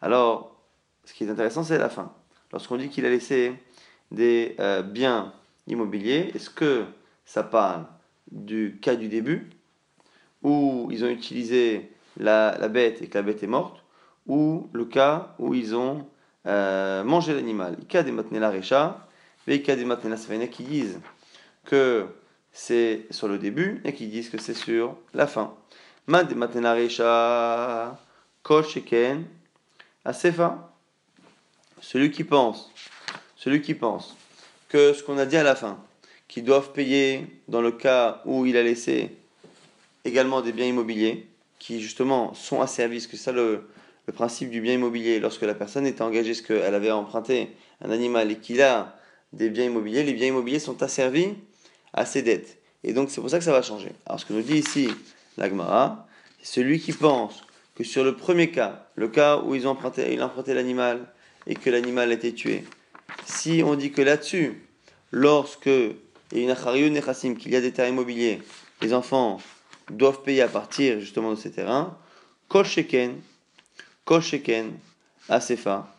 Alors, 0.00 0.60
ce 1.04 1.12
qui 1.12 1.24
est 1.24 1.30
intéressant, 1.30 1.64
c'est 1.64 1.78
la 1.78 1.88
fin. 1.88 2.12
Lorsqu'on 2.52 2.76
dit 2.76 2.88
qu'il 2.88 3.04
a 3.06 3.10
laissé 3.10 3.52
des 4.10 4.56
euh, 4.60 4.82
biens 4.82 5.32
immobiliers, 5.66 6.30
est-ce 6.34 6.50
que 6.50 6.84
ça 7.24 7.42
parle 7.42 7.84
du 8.30 8.78
cas 8.80 8.96
du 8.96 9.08
début, 9.08 9.50
où 10.42 10.88
ils 10.90 11.04
ont 11.04 11.08
utilisé 11.08 11.90
la, 12.16 12.56
bête 12.68 13.02
et 13.02 13.08
que 13.08 13.18
la 13.18 13.22
bête 13.22 13.42
est 13.42 13.48
morte, 13.48 13.82
ou 14.26 14.68
le 14.72 14.84
cas 14.84 15.34
où 15.38 15.54
ils 15.54 15.74
ont 15.74 16.06
euh, 16.46 17.02
mangé 17.04 17.34
l'animal? 17.34 17.76
Il 17.80 17.94
y 17.94 17.96
a 17.96 18.02
des 18.02 18.38
la 18.38 18.50
récha, 18.50 19.06
mais 19.46 19.56
il 19.56 19.66
y 19.66 19.70
a 19.70 19.76
des 19.76 19.84
la 19.84 20.46
qui 20.46 20.62
disent 20.64 21.00
que 21.64 22.06
c'est 22.52 23.06
sur 23.10 23.28
le 23.28 23.38
début 23.38 23.80
et 23.84 23.92
qui 23.92 24.06
disent 24.06 24.30
que 24.30 24.38
c'est 24.38 24.54
sur 24.54 24.96
la 25.12 25.26
fin. 25.26 25.54
Mad 26.06 26.30
la 26.54 26.72
récha, 26.72 27.98
kol 28.42 28.64
sheken, 28.64 29.24
asefa. 30.04 30.70
Celui 31.80 32.10
qui 32.10 32.24
pense, 32.24 32.70
celui 33.44 33.60
qui 33.60 33.74
pense 33.74 34.16
que 34.70 34.94
ce 34.94 35.02
qu'on 35.02 35.18
a 35.18 35.26
dit 35.26 35.36
à 35.36 35.42
la 35.42 35.54
fin, 35.54 35.78
qu'ils 36.28 36.44
doivent 36.44 36.72
payer 36.72 37.26
dans 37.46 37.60
le 37.60 37.72
cas 37.72 38.22
où 38.24 38.46
il 38.46 38.56
a 38.56 38.62
laissé 38.62 39.10
également 40.06 40.40
des 40.40 40.52
biens 40.52 40.64
immobiliers, 40.64 41.26
qui 41.58 41.82
justement 41.82 42.32
sont 42.32 42.62
asservis, 42.62 43.06
que 43.06 43.18
c'est 43.18 43.24
ça 43.24 43.32
le, 43.32 43.68
le, 44.06 44.12
principe 44.14 44.48
du 44.48 44.62
bien 44.62 44.72
immobilier, 44.72 45.20
lorsque 45.20 45.42
la 45.42 45.52
personne 45.52 45.86
est 45.86 46.00
engagée, 46.00 46.32
ce 46.32 46.42
qu'elle 46.42 46.74
avait 46.74 46.90
emprunté 46.90 47.50
un 47.82 47.90
animal 47.90 48.30
et 48.30 48.36
qu'il 48.36 48.62
a 48.62 48.96
des 49.34 49.50
biens 49.50 49.64
immobiliers, 49.64 50.04
les 50.04 50.14
biens 50.14 50.28
immobiliers 50.28 50.58
sont 50.58 50.82
asservis 50.82 51.34
à 51.92 52.06
ses 52.06 52.22
dettes. 52.22 52.56
Et 52.82 52.94
donc 52.94 53.10
c'est 53.10 53.20
pour 53.20 53.28
ça 53.28 53.36
que 53.36 53.44
ça 53.44 53.52
va 53.52 53.60
changer. 53.60 53.92
Alors 54.06 54.20
ce 54.20 54.24
que 54.24 54.32
nous 54.32 54.40
dit 54.40 54.56
ici 54.56 54.88
l'Agmara, 55.36 56.08
c'est 56.40 56.60
celui 56.60 56.80
qui 56.80 56.92
pense 56.92 57.44
que 57.74 57.84
sur 57.84 58.04
le 58.04 58.16
premier 58.16 58.50
cas, 58.50 58.86
le 58.94 59.08
cas 59.08 59.42
où 59.42 59.54
ils 59.54 59.66
ont 59.66 59.72
emprunté, 59.72 60.14
il 60.14 60.22
a 60.22 60.26
emprunté 60.26 60.54
l'animal 60.54 61.12
et 61.46 61.54
que 61.54 61.68
l'animal 61.68 62.10
a 62.10 62.14
été 62.14 62.32
tué, 62.32 62.64
si 63.24 63.62
on 63.64 63.74
dit 63.74 63.92
que 63.92 64.02
là-dessus, 64.02 64.62
lorsque 65.10 65.66
il 65.66 66.42
y 66.42 66.50
a 66.50 66.76
une 66.76 67.36
qu'il 67.36 67.52
y 67.52 67.56
a 67.56 67.60
des 67.60 67.72
terrains 67.72 67.88
immobiliers, 67.88 68.42
les 68.82 68.92
enfants 68.92 69.38
doivent 69.90 70.22
payer 70.22 70.42
à 70.42 70.48
partir 70.48 71.00
justement 71.00 71.30
de 71.30 71.36
ces 71.36 71.50
terrains. 71.50 71.96
Kol 72.48 72.64
sheken, 72.64 73.20
asefa. 75.28 75.94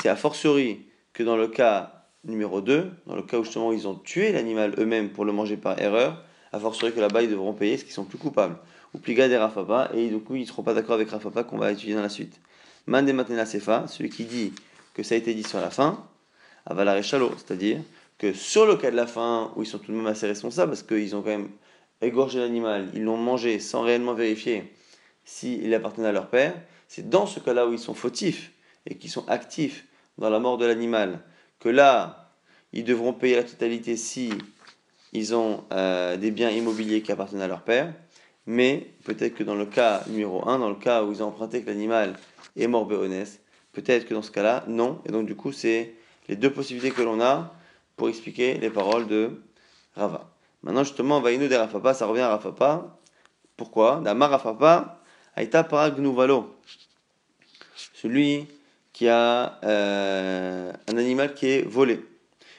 C'est 0.00 0.08
a 0.08 0.16
fortiori 0.16 0.82
que 1.12 1.22
dans 1.22 1.36
le 1.36 1.48
cas 1.48 2.04
numéro 2.24 2.60
2, 2.60 2.90
dans 3.06 3.16
le 3.16 3.22
cas 3.22 3.38
où 3.38 3.44
justement 3.44 3.72
ils 3.72 3.86
ont 3.86 3.94
tué 3.94 4.32
l'animal 4.32 4.74
eux-mêmes 4.78 5.10
pour 5.10 5.24
le 5.24 5.32
manger 5.32 5.56
par 5.56 5.80
erreur, 5.80 6.24
a 6.52 6.58
fortiori 6.58 6.92
que 6.92 7.00
là-bas 7.00 7.22
ils 7.22 7.30
devront 7.30 7.52
payer 7.52 7.76
ce 7.76 7.84
qu'ils 7.84 7.92
sont 7.92 8.04
plus 8.04 8.18
coupables. 8.18 8.56
Ou 8.94 8.98
pliga 8.98 9.28
des 9.28 9.36
Rafapa, 9.36 9.90
et 9.94 10.08
du 10.08 10.18
coup 10.18 10.36
ils 10.36 10.42
ne 10.42 10.46
seront 10.46 10.62
pas 10.62 10.74
d'accord 10.74 10.94
avec 10.94 11.10
Rafapa 11.10 11.44
qu'on 11.44 11.58
va 11.58 11.72
étudier 11.72 11.94
dans 11.94 12.02
la 12.02 12.08
suite. 12.08 12.40
Mande 12.86 13.12
matena 13.12 13.46
sefa, 13.46 13.86
celui 13.88 14.10
qui 14.10 14.24
dit 14.24 14.52
que 14.94 15.02
ça 15.02 15.14
a 15.14 15.18
été 15.18 15.34
dit 15.34 15.42
sur 15.42 15.60
la 15.60 15.70
fin, 15.70 16.04
avalar 16.66 17.02
c'est-à-dire 17.04 17.80
que 18.18 18.32
sur 18.32 18.66
le 18.66 18.76
cas 18.76 18.90
de 18.90 18.96
la 18.96 19.06
fin, 19.06 19.52
où 19.56 19.62
ils 19.62 19.66
sont 19.66 19.78
tout 19.78 19.92
de 19.92 19.96
même 19.96 20.06
assez 20.06 20.26
responsables, 20.26 20.70
parce 20.70 20.82
qu'ils 20.82 21.14
ont 21.16 21.22
quand 21.22 21.30
même 21.30 21.50
égorgé 22.00 22.38
l'animal, 22.38 22.88
ils 22.94 23.02
l'ont 23.02 23.16
mangé 23.16 23.58
sans 23.58 23.82
réellement 23.82 24.14
vérifier 24.14 24.72
s'il 25.24 25.72
appartenait 25.74 26.08
à 26.08 26.12
leur 26.12 26.28
père, 26.28 26.54
c'est 26.88 27.08
dans 27.08 27.26
ce 27.26 27.40
cas-là 27.40 27.66
où 27.66 27.72
ils 27.72 27.78
sont 27.78 27.94
fautifs 27.94 28.52
et 28.86 28.96
qui 28.96 29.08
sont 29.08 29.26
actifs 29.28 29.86
dans 30.18 30.30
la 30.30 30.38
mort 30.38 30.58
de 30.58 30.66
l'animal, 30.66 31.20
que 31.58 31.68
là, 31.68 32.32
ils 32.72 32.84
devront 32.84 33.12
payer 33.12 33.36
la 33.36 33.44
totalité 33.44 33.96
si 33.96 34.30
ils 35.12 35.34
ont 35.34 35.64
euh, 35.72 36.16
des 36.16 36.30
biens 36.30 36.50
immobiliers 36.50 37.02
qui 37.02 37.12
appartiennent 37.12 37.40
à 37.40 37.48
leur 37.48 37.62
père, 37.62 37.92
mais 38.46 38.90
peut-être 39.04 39.34
que 39.34 39.44
dans 39.44 39.54
le 39.54 39.66
cas 39.66 40.02
numéro 40.08 40.46
1, 40.46 40.58
dans 40.58 40.68
le 40.68 40.74
cas 40.74 41.02
où 41.02 41.12
ils 41.12 41.22
ont 41.22 41.28
emprunté 41.28 41.62
que 41.62 41.68
l'animal 41.68 42.14
est 42.56 42.66
mort 42.66 42.86
béonès, 42.86 43.40
peut-être 43.72 44.06
que 44.06 44.14
dans 44.14 44.22
ce 44.22 44.30
cas-là, 44.30 44.64
non, 44.68 45.00
et 45.06 45.12
donc 45.12 45.26
du 45.26 45.34
coup, 45.34 45.52
c'est 45.52 45.94
les 46.28 46.36
deux 46.36 46.52
possibilités 46.52 46.90
que 46.90 47.02
l'on 47.02 47.20
a 47.20 47.54
pour 47.96 48.08
expliquer 48.08 48.54
les 48.58 48.70
paroles 48.70 49.06
de 49.06 49.42
Rava. 49.94 50.30
Maintenant, 50.62 50.84
justement, 50.84 51.20
Vainu 51.20 51.48
de 51.48 51.54
Rafapa, 51.54 51.94
ça 51.94 52.06
revient 52.06 52.22
à 52.22 52.30
Rafapa. 52.30 52.98
Pourquoi? 53.56 54.00
Dama 54.02 54.26
Rafapa, 54.28 55.02
Aïta 55.36 55.62
Paragnuvalo. 55.64 56.56
Celui 57.92 58.48
qui 58.92 59.08
a 59.08 59.58
euh, 59.64 60.72
un 60.88 60.96
animal 60.96 61.34
qui 61.34 61.46
est 61.46 61.62
volé. 61.62 62.00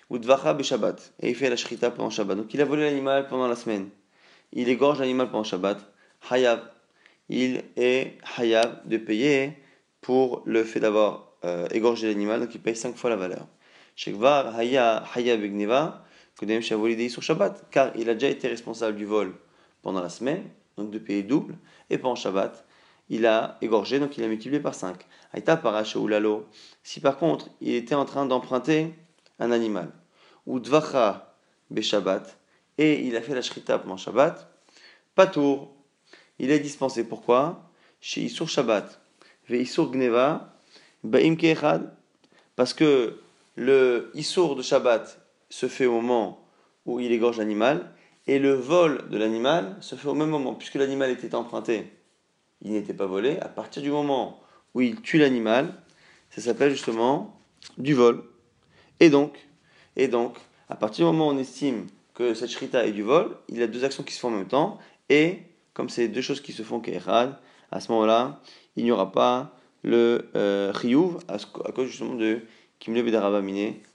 Ou 0.10 0.20
Shabbat. 0.62 1.14
Et 1.22 1.30
il 1.30 1.36
fait 1.36 1.50
la 1.50 1.58
shrita 1.58 1.90
pendant 1.90 2.10
Shabbat. 2.10 2.38
Donc 2.38 2.54
il 2.54 2.62
a 2.62 2.66
volé 2.66 2.84
l'animal 2.84 3.28
pendant 3.28 3.48
la 3.48 3.56
semaine. 3.56 3.90
Il 4.54 4.70
égorge 4.70 5.00
l'animal 5.00 5.32
pendant 5.32 5.44
Shabbat. 5.44 5.80
Hayab. 6.30 6.62
Il 7.30 7.64
est 7.76 8.20
Hayab 8.38 8.88
de 8.88 8.98
payer 8.98 9.58
pour 10.02 10.44
le 10.46 10.64
fait 10.64 10.80
d'avoir 10.80 11.32
euh, 11.44 11.68
égorgé 11.72 12.08
l'animal. 12.08 12.42
Donc 12.42 12.54
il 12.54 12.62
paye 12.62 12.76
5 12.76 12.96
fois 12.96 13.10
la 13.10 13.16
valeur. 13.16 13.48
Shekvar 13.96 14.54
Hayab 14.56 15.06
Hayab 15.16 15.42
Gneva 15.42 16.06
sur 17.10 17.24
Shabbat, 17.24 17.70
car 17.72 17.96
il 17.96 18.10
a 18.10 18.14
déjà 18.14 18.28
été 18.28 18.48
responsable 18.48 18.98
du 18.98 19.06
vol 19.06 19.34
pendant 19.82 20.02
la 20.02 20.10
semaine, 20.10 20.44
donc 20.78 20.92
de 20.92 21.00
payer 21.00 21.24
double, 21.24 21.56
et 21.90 21.98
pendant 21.98 22.16
Shabbat, 22.16 22.66
il 23.10 23.26
a 23.26 23.58
égorgé, 23.62 24.00
donc 24.00 24.18
il 24.18 24.24
a 24.24 24.28
multiplié 24.28 24.60
par 24.60 24.76
5. 24.76 24.98
Aïta 25.32 25.62
lalo. 26.10 26.46
Si 26.84 27.00
par 27.00 27.18
contre, 27.18 27.50
il 27.62 27.76
était 27.76 27.96
en 27.96 28.06
train 28.06 28.26
d'emprunter 28.26 28.94
un 29.40 29.52
animal, 29.52 29.92
ou 30.46 30.60
dvacha 30.60 31.34
Shabbat, 31.80 32.38
et 32.78 33.06
il 33.06 33.16
a 33.16 33.22
fait 33.22 33.34
la 33.34 33.42
shrita 33.42 33.80
pendant 33.80 33.98
Shabbat, 33.98 34.50
tour. 35.32 35.74
il 36.40 36.52
est 36.52 36.60
dispensé. 36.60 37.08
Pourquoi? 37.08 37.72
Chez 38.02 38.22
Isur 38.22 38.50
Shabbat, 38.50 39.00
ve 39.50 39.56
Isur 39.56 39.92
Gneva, 39.92 40.54
Baim 41.04 41.36
parce 42.56 42.74
que 42.74 43.20
le 43.56 44.12
Isur 44.14 44.56
de 44.56 44.62
Shabbat 44.62 45.20
se 45.50 45.68
fait 45.68 45.86
au 45.86 45.94
moment 45.94 46.48
où 46.86 47.00
il 47.00 47.12
égorge 47.12 47.38
l'animal, 47.38 47.92
et 48.28 48.40
le 48.40 48.54
vol 48.54 49.08
de 49.10 49.18
l'animal 49.18 49.78
se 49.82 49.96
fait 49.96 50.08
au 50.08 50.14
même 50.14 50.30
moment, 50.30 50.54
puisque 50.56 50.76
l'animal 50.76 51.12
était 51.12 51.36
emprunté, 51.36 51.92
il 52.62 52.72
n'était 52.72 52.94
pas 52.94 53.06
volé. 53.06 53.38
À 53.40 53.48
partir 53.48 53.82
du 53.82 53.92
moment 53.92 54.40
où 54.74 54.82
il 54.82 55.02
tue 55.02 55.18
l'animal, 55.18 55.74
ça 56.30 56.42
s'appelle 56.42 56.72
justement 56.72 57.40
du 57.78 57.94
vol. 57.94 58.24
Et 59.00 59.10
donc, 59.10 59.48
et 59.96 60.08
donc, 60.08 60.38
à 60.70 60.76
partir 60.76 61.06
du 61.06 61.12
moment 61.12 61.30
où 61.30 61.32
on 61.32 61.38
estime 61.38 61.88
que 62.14 62.34
cette 62.34 62.50
shrita 62.50 62.86
est 62.86 62.92
du 62.92 63.04
vol, 63.04 63.38
il 63.50 63.58
y 63.58 63.64
a 63.64 63.68
deux 63.68 63.84
actions 63.84 64.04
qui 64.04 64.14
se 64.14 64.20
font 64.20 64.30
en 64.30 64.38
même 64.38 64.48
temps, 64.48 64.80
et 65.10 65.40
comme 65.74 65.90
c'est 65.90 66.08
deux 66.08 66.22
choses 66.22 66.42
qui 66.42 66.54
se 66.54 66.64
font 66.64 66.80
qu'erad, 66.80 67.38
à 67.72 67.80
ce 67.80 67.92
moment-là, 67.92 68.42
il 68.76 68.86
n'y 68.86 68.92
aura 68.92 69.12
pas 69.12 69.56
le 69.84 70.30
euh, 70.36 70.74
à, 71.28 71.72
cause 71.72 71.88
justement 71.88 72.16
de 72.16 72.42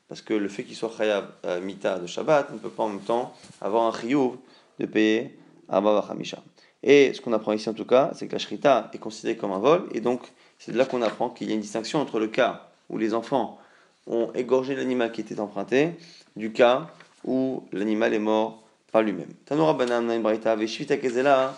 parce 0.08 0.22
que 0.22 0.34
le 0.34 0.48
fait 0.48 0.64
qu'il 0.64 0.74
soit 0.74 0.90
khayab 0.96 1.26
euh, 1.44 1.60
mita 1.60 1.98
de 1.98 2.06
Shabbat 2.06 2.52
ne 2.52 2.58
peut 2.58 2.68
pas 2.68 2.82
en 2.82 2.88
même 2.88 3.00
temps 3.00 3.32
avoir 3.60 3.84
un 3.84 3.98
chiyuv 3.98 4.32
de 4.80 4.86
payer 4.86 5.38
Abba 5.68 6.04
Hamisha. 6.10 6.38
Et 6.82 7.12
ce 7.12 7.20
qu'on 7.20 7.32
apprend 7.32 7.52
ici 7.52 7.68
en 7.68 7.74
tout 7.74 7.84
cas, 7.84 8.10
c'est 8.14 8.26
que 8.26 8.32
la 8.32 8.38
shrita 8.38 8.90
est 8.92 8.98
considérée 8.98 9.36
comme 9.36 9.52
un 9.52 9.58
vol, 9.58 9.88
et 9.92 10.00
donc 10.00 10.22
c'est 10.58 10.72
de 10.72 10.78
là 10.78 10.84
qu'on 10.84 11.02
apprend 11.02 11.30
qu'il 11.30 11.48
y 11.48 11.52
a 11.52 11.54
une 11.54 11.60
distinction 11.60 12.00
entre 12.00 12.18
le 12.18 12.26
cas 12.26 12.70
où 12.88 12.98
les 12.98 13.14
enfants 13.14 13.58
ont 14.06 14.32
égorgé 14.34 14.74
l'animal 14.74 15.12
qui 15.12 15.20
était 15.20 15.38
emprunté, 15.38 15.92
du 16.36 16.52
cas 16.52 16.88
où 17.24 17.62
l'animal 17.72 18.14
est 18.14 18.18
mort 18.18 18.62
par 18.90 19.02
lui-même. 19.02 19.32
Tanura 19.44 19.74
Banam 19.74 20.22
Braita, 20.22 20.56
Veshvita 20.56 20.96
Kezela, 20.96 21.56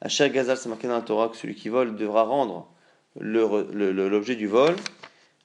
Asher 0.00 0.30
Gazal, 0.30 0.56
c'est 0.56 0.68
marqué 0.68 0.88
dans 0.88 0.94
la 0.94 1.02
Torah 1.02 1.28
que 1.28 1.36
celui 1.36 1.54
qui 1.54 1.68
vole 1.68 1.94
devra 1.94 2.24
rendre 2.24 2.66
l'objet 3.20 4.34
du 4.34 4.48
vol 4.48 4.74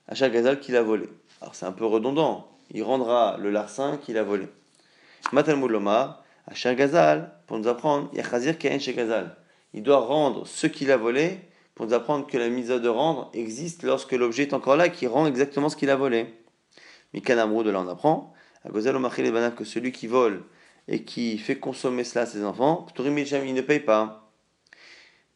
à 0.08 0.16
chaque 0.16 0.34
gazal 0.34 0.60
qu'il 0.60 0.76
a 0.76 0.84
volé. 0.84 1.10
Alors 1.42 1.56
c'est 1.56 1.66
un 1.66 1.72
peu 1.72 1.86
redondant. 1.86 2.48
Il 2.72 2.84
rendra 2.84 3.38
le 3.38 3.50
larcin 3.50 3.98
qu'il 3.98 4.18
a 4.18 4.24
volé. 4.24 4.48
Matalmud 5.32 5.70
Lomar, 5.70 6.24
à 6.48 6.74
Gazal, 6.74 7.34
pour 7.46 7.58
nous 7.60 7.68
apprendre, 7.68 8.10
Gazal. 8.14 9.38
Il 9.74 9.84
doit 9.84 10.00
rendre 10.00 10.48
ce 10.48 10.68
qu'il 10.68 10.92
a 10.92 10.98
volé 10.98 11.40
pour 11.76 11.86
nous 11.86 11.94
apprendre 11.94 12.26
que 12.26 12.38
la 12.38 12.50
mise 12.50 12.70
de 12.70 12.88
rendre 12.88 13.30
existe 13.34 13.84
lorsque 13.84 14.14
l'objet 14.14 14.44
est 14.44 14.54
encore 14.54 14.78
là, 14.78 14.90
qui 14.90 15.08
rend 15.08 15.28
exactement 15.28 15.70
ce 15.70 15.76
qu'il 15.76 15.90
a 15.90 15.96
volé. 15.96 16.34
Mikanamrou, 17.14 17.64
de 17.64 17.70
là 17.70 17.82
on 17.82 17.88
apprend, 17.88 18.34
à 18.64 18.70
Gozal 18.70 18.98
les 19.18 19.32
Banaf, 19.32 19.56
que 19.56 19.64
celui 19.64 19.92
qui 19.92 20.08
vole 20.08 20.44
et 20.88 21.04
qui 21.04 21.38
fait 21.38 21.58
consommer 21.58 22.04
cela 22.04 22.24
à 22.24 22.26
ses 22.26 22.44
enfants, 22.44 22.88
il 22.98 23.54
ne 23.54 23.62
paye 23.62 23.82
pas. 23.82 24.32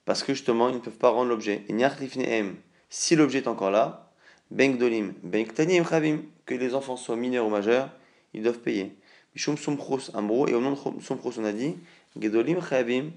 Parce 0.05 0.23
que 0.23 0.33
justement, 0.33 0.69
ils 0.69 0.75
ne 0.75 0.79
peuvent 0.79 0.97
pas 0.97 1.09
rendre 1.09 1.29
l'objet. 1.29 1.63
Et 1.67 2.43
si 2.89 3.15
l'objet 3.15 3.39
est 3.39 3.47
encore 3.47 3.71
là, 3.71 4.10
ben 4.51 4.75
gdolim, 4.75 5.13
ben 5.23 5.45
ktanim 5.45 5.85
chavim, 5.85 6.23
que 6.45 6.53
les 6.53 6.75
enfants 6.75 6.97
soient 6.97 7.15
mineurs 7.15 7.45
ou 7.45 7.49
majeurs, 7.49 7.89
ils 8.33 8.43
doivent 8.43 8.59
payer. 8.59 8.95
Mishum 9.33 9.57
sumchus 9.57 10.11
amro, 10.13 10.47
et 10.47 10.53
au 10.53 10.61
nom 10.61 10.71
de 10.71 11.01
sumchus 11.01 11.39
on 11.39 11.45
a 11.45 11.53
dit, 11.53 11.77
gdolim 12.17 12.61
chavim, 12.61 13.11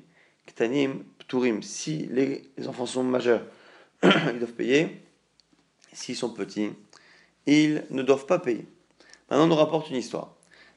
ktanim 0.47 1.05
pturim. 1.19 1.63
Si 1.63 2.09
les, 2.11 2.51
enfants 2.67 2.87
sont 2.87 3.03
majeurs, 3.03 3.43
ils 4.03 4.39
doivent 4.39 4.53
payer. 4.53 5.01
S'ils 5.93 6.17
sont 6.17 6.31
petits, 6.31 6.71
ils 7.47 7.85
ne 7.91 8.03
doivent 8.03 8.27
pas 8.27 8.39
payer. 8.39 8.67
Maintenant 9.31 9.45
on 9.45 9.49
nous 9.49 9.55
rapporte 9.55 9.91
une 9.91 9.97
histoire. 9.97 10.35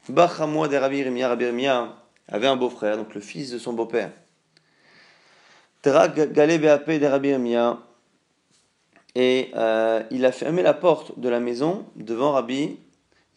Bachamwa 0.10 0.68
de 0.68 0.76
Rabbi 0.76 1.04
Rimia, 1.04 1.28
Rabbi 1.30 1.46
Rimia 1.46 1.96
avait 2.28 2.48
un 2.48 2.56
beau-frère, 2.56 2.98
donc 2.98 3.16
le 3.16 3.22
fils 3.22 3.52
de 3.52 3.58
son 3.58 3.74
beau-père. 3.74 4.12
Beapé 5.88 7.00
de 7.00 7.06
Rabbi 7.06 7.30
Yirmiya. 7.30 7.80
Et 9.16 9.52
euh, 9.56 10.04
il 10.12 10.26
a 10.26 10.32
fermé 10.32 10.62
la 10.62 10.74
porte 10.74 11.20
de 11.20 11.30
la 11.30 11.40
maison 11.40 11.86
devant 11.96 12.34
Rabbi 12.34 12.78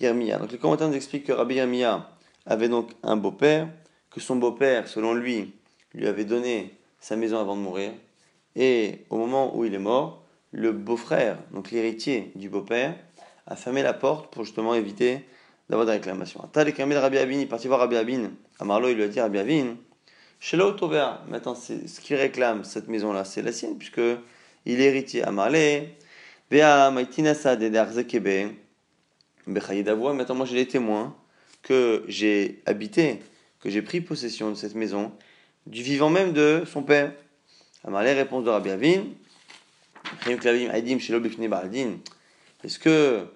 Yirmiya. 0.00 0.38
Donc 0.38 0.52
les 0.52 0.58
commentaires 0.58 0.88
nous 0.88 0.94
expliquent 0.94 1.26
que 1.26 1.32
Rabbi 1.32 1.54
Yirmiya 1.54 2.08
avait 2.46 2.68
donc 2.68 2.90
un 3.02 3.16
beau-père, 3.16 3.68
que 4.10 4.20
son 4.20 4.36
beau-père, 4.36 4.88
selon 4.88 5.14
lui, 5.14 5.54
lui 5.94 6.06
avait 6.06 6.24
donné 6.24 6.74
sa 6.98 7.16
maison 7.16 7.38
avant 7.38 7.56
de 7.56 7.62
mourir. 7.62 7.92
Et 8.56 9.04
au 9.10 9.16
moment 9.16 9.56
où 9.56 9.64
il 9.64 9.74
est 9.74 9.78
mort, 9.78 10.22
le 10.52 10.72
beau-frère, 10.72 11.38
donc 11.52 11.70
l'héritier 11.70 12.32
du 12.34 12.48
beau-père, 12.48 12.96
a 13.46 13.56
fermé 13.56 13.82
la 13.82 13.92
porte 13.92 14.32
pour 14.32 14.44
justement 14.44 14.74
éviter 14.74 15.24
d'avoir 15.68 15.86
des 15.86 15.92
réclamations. 15.92 16.40
Tal 16.52 16.66
de 16.66 16.96
Rabbi 16.96 17.18
Abin, 17.18 17.32
il 17.32 17.40
est 17.42 17.46
parti 17.46 17.68
voir 17.68 17.80
Rabbi 17.80 17.96
Abin. 17.96 18.30
À 18.58 18.64
Marlo, 18.64 18.88
il 18.88 18.96
lui 18.96 19.04
a 19.04 19.08
dit 19.08 19.20
Rabbi 19.20 19.38
Abin, 19.38 19.76
chez 20.40 20.56
l'autovert, 20.56 21.22
maintenant, 21.28 21.54
ce 21.54 22.00
qu'il 22.00 22.16
réclame, 22.16 22.64
cette 22.64 22.88
maison-là, 22.88 23.24
c'est 23.24 23.42
la 23.42 23.52
sienne, 23.52 23.76
puisque 23.76 24.00
il 24.66 24.80
est 24.80 24.84
héritier. 24.84 25.22
À 25.22 25.30
Marlé, 25.30 25.96
Bea 26.50 26.90
Maitinasa 26.90 27.56
de 27.56 27.68
Darzekebe, 27.68 28.52
maintenant, 29.46 30.34
moi, 30.34 30.46
j'ai 30.46 30.56
les 30.56 30.68
témoins 30.68 31.16
que 31.62 32.04
j'ai 32.08 32.62
habité, 32.66 33.20
que 33.60 33.70
j'ai 33.70 33.82
pris 33.82 34.00
possession 34.00 34.50
de 34.50 34.54
cette 34.54 34.74
maison, 34.74 35.12
du 35.66 35.82
vivant 35.82 36.10
même 36.10 36.32
de 36.32 36.62
son 36.66 36.82
père. 36.82 37.12
À 37.84 37.90
Marlé, 37.90 38.12
réponse 38.12 38.44
de 38.44 38.50
Rabbi 38.50 38.70
Abin, 38.70 39.04
est-ce 42.62 42.78
que 42.78 43.26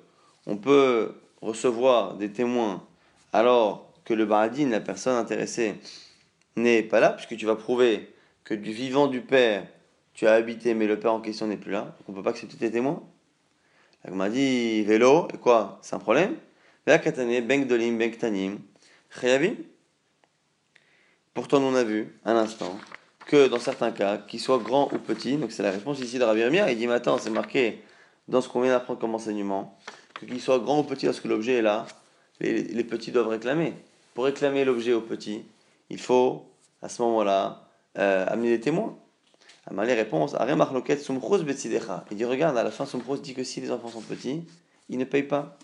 on 0.46 0.56
peut 0.56 1.14
recevoir 1.40 2.16
des 2.16 2.30
témoins 2.30 2.84
alors 3.32 3.92
que 4.04 4.14
le 4.14 4.26
baradine, 4.26 4.70
la 4.70 4.80
personne 4.80 5.16
intéressée, 5.16 5.74
n'est 6.56 6.82
pas 6.82 7.00
là, 7.00 7.10
puisque 7.10 7.36
tu 7.36 7.46
vas 7.46 7.56
prouver 7.56 8.14
que 8.44 8.54
du 8.54 8.72
vivant 8.72 9.06
du 9.06 9.20
père, 9.20 9.66
tu 10.14 10.26
as 10.26 10.32
habité, 10.32 10.74
mais 10.74 10.86
le 10.86 10.98
père 10.98 11.12
en 11.12 11.20
question 11.20 11.46
n'est 11.46 11.56
plus 11.56 11.72
là, 11.72 11.82
donc 11.82 12.08
on 12.08 12.12
ne 12.12 12.16
peut 12.16 12.22
pas 12.22 12.30
accepter 12.30 12.56
tes 12.56 12.70
témoins. 12.70 13.02
Elle 14.04 14.14
m'a 14.14 14.28
dit 14.28 14.82
vélo, 14.84 15.28
et 15.34 15.38
quoi? 15.38 15.78
C'est 15.82 15.94
un 15.94 15.98
problème 15.98 16.36
Pourtant, 21.34 21.62
on 21.62 21.74
a 21.74 21.82
vu, 21.82 22.18
un 22.24 22.36
instant, 22.36 22.78
que 23.26 23.48
dans 23.48 23.58
certains 23.58 23.90
cas, 23.90 24.18
qu'il 24.18 24.38
soit 24.40 24.58
grand 24.58 24.92
ou 24.92 24.98
petit, 24.98 25.36
donc 25.36 25.50
c'est 25.50 25.62
la 25.62 25.70
réponse 25.70 26.00
ici 26.00 26.18
de 26.18 26.24
Rabbi 26.24 26.42
il 26.42 26.78
dit, 26.78 26.86
mais 26.86 26.92
attends, 26.92 27.18
c'est 27.18 27.30
marqué 27.30 27.82
dans 28.28 28.40
ce 28.40 28.48
qu'on 28.48 28.60
vient 28.60 28.72
d'apprendre 28.72 29.00
comme 29.00 29.14
enseignement, 29.14 29.78
que 30.14 30.26
qu'il 30.26 30.40
soit 30.40 30.58
grand 30.58 30.80
ou 30.80 30.84
petit 30.84 31.06
lorsque 31.06 31.24
l'objet 31.24 31.54
est 31.54 31.62
là, 31.62 31.86
les, 32.40 32.84
petits 32.84 33.12
doivent 33.12 33.28
réclamer. 33.28 33.72
Pour 34.12 34.24
réclamer 34.24 34.64
l'objet 34.64 34.92
au 34.92 35.00
petit, 35.00 35.44
il 35.90 35.98
faut, 35.98 36.46
à 36.82 36.88
ce 36.88 37.02
moment-là, 37.02 37.68
euh, 37.98 38.26
amener 38.28 38.50
des 38.50 38.60
témoins. 38.60 38.96
Amalé 39.66 39.94
répond 39.94 40.26
Il 40.26 42.16
dit 42.16 42.24
Regarde, 42.24 42.58
à 42.58 42.62
la 42.62 42.70
fin, 42.70 42.84
Sumchos 42.84 43.18
dit 43.18 43.34
que 43.34 43.44
si 43.44 43.60
les 43.60 43.70
enfants 43.70 43.88
sont 43.88 44.02
petits, 44.02 44.44
ils 44.88 44.98
ne 44.98 45.04
payent 45.04 45.22
pas. 45.22 45.56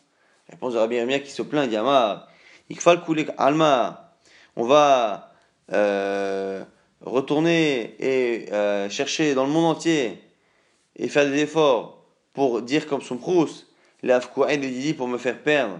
Réponse 0.49 0.73
de 0.73 0.79
Rabbi 0.79 0.97
Yermia 0.97 1.21
qui 1.21 1.31
se 1.31 1.43
plaint 1.43 1.65
il 1.65 1.71
dit 1.71 1.77
Amar, 1.77 2.29
Alma, 3.37 4.15
on 4.57 4.65
va 4.65 5.33
euh, 5.73 6.65
retourner 7.03 7.95
et 7.99 8.53
euh, 8.53 8.89
chercher 8.89 9.35
dans 9.35 9.45
le 9.45 9.51
monde 9.51 9.77
entier 9.77 10.23
et 10.97 11.09
faire 11.09 11.29
des 11.29 11.41
efforts 11.41 12.05
pour 12.33 12.63
dire 12.63 12.87
comme 12.87 13.03
Sumchos, 13.03 13.67
l'Afkouaïd 14.03 14.61
de 14.61 14.67
Didi 14.67 14.95
pour 14.95 15.09
me 15.09 15.19
faire 15.19 15.43
perdre 15.43 15.79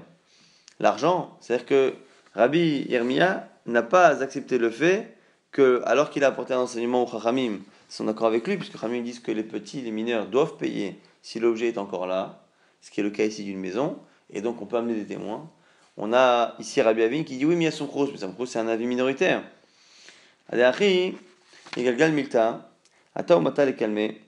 l'argent. 0.79 1.37
C'est-à-dire 1.41 1.67
que 1.67 1.95
Rabbi 2.35 2.87
Yermia 2.89 3.49
n'a 3.67 3.83
pas 3.83 4.23
accepté 4.23 4.59
le 4.59 4.71
fait 4.71 5.17
que, 5.53 5.83
alors 5.85 6.11
qu'il 6.11 6.23
a 6.25 6.29
apporté 6.29 6.55
un 6.55 6.61
enseignement 6.61 7.05
au 7.05 7.07
Chachamim, 7.11 7.59
sont 7.91 8.05
d'accord 8.05 8.29
avec 8.29 8.47
lui, 8.47 8.57
puisque 8.57 8.73
Chachamim 8.73 9.03
disent 9.03 9.21
que 9.21 9.33
les 9.33 9.43
petits, 9.43 9.81
les 9.83 9.91
mineurs 9.91 10.27
doivent 10.27 10.57
payer 10.57 10.99
si 11.23 11.41
l'objet 11.41 11.69
est 11.69 11.79
encore 11.79 12.07
là, 12.07 12.45
ce 12.81 12.91
qui 12.91 13.01
est 13.01 13.03
le 13.03 13.11
cas 13.11 13.25
ici 13.25 13.45
d'une 13.45 13.59
maison, 13.59 13.99
et 14.31 14.41
donc 14.41 14.63
on 14.63 14.67
peut 14.67 14.77
amener 14.77 14.95
des 14.95 15.07
témoins. 15.07 15.51
On 15.97 16.13
a 16.13 16.55
ici 16.59 16.81
Rabbi 16.81 17.03
Avin 17.03 17.25
qui 17.25 17.37
dit 17.37 17.45
oui, 17.45 17.57
mais 17.57 17.65
il 17.65 17.67
y 17.67 17.69
a 17.69 17.73
son 17.73 17.91
mais 18.11 18.17
son 18.17 18.47
c'est 18.47 18.59
un 18.59 18.69
avis 18.69 18.87
minoritaire. 18.87 19.43
Adéachi, 20.49 21.17
Galgal 21.77 22.13
Milta, 22.13 22.71
Ata 23.15 23.39
Mata 23.39 23.65
les 23.65 23.75
calmer. 23.75 24.21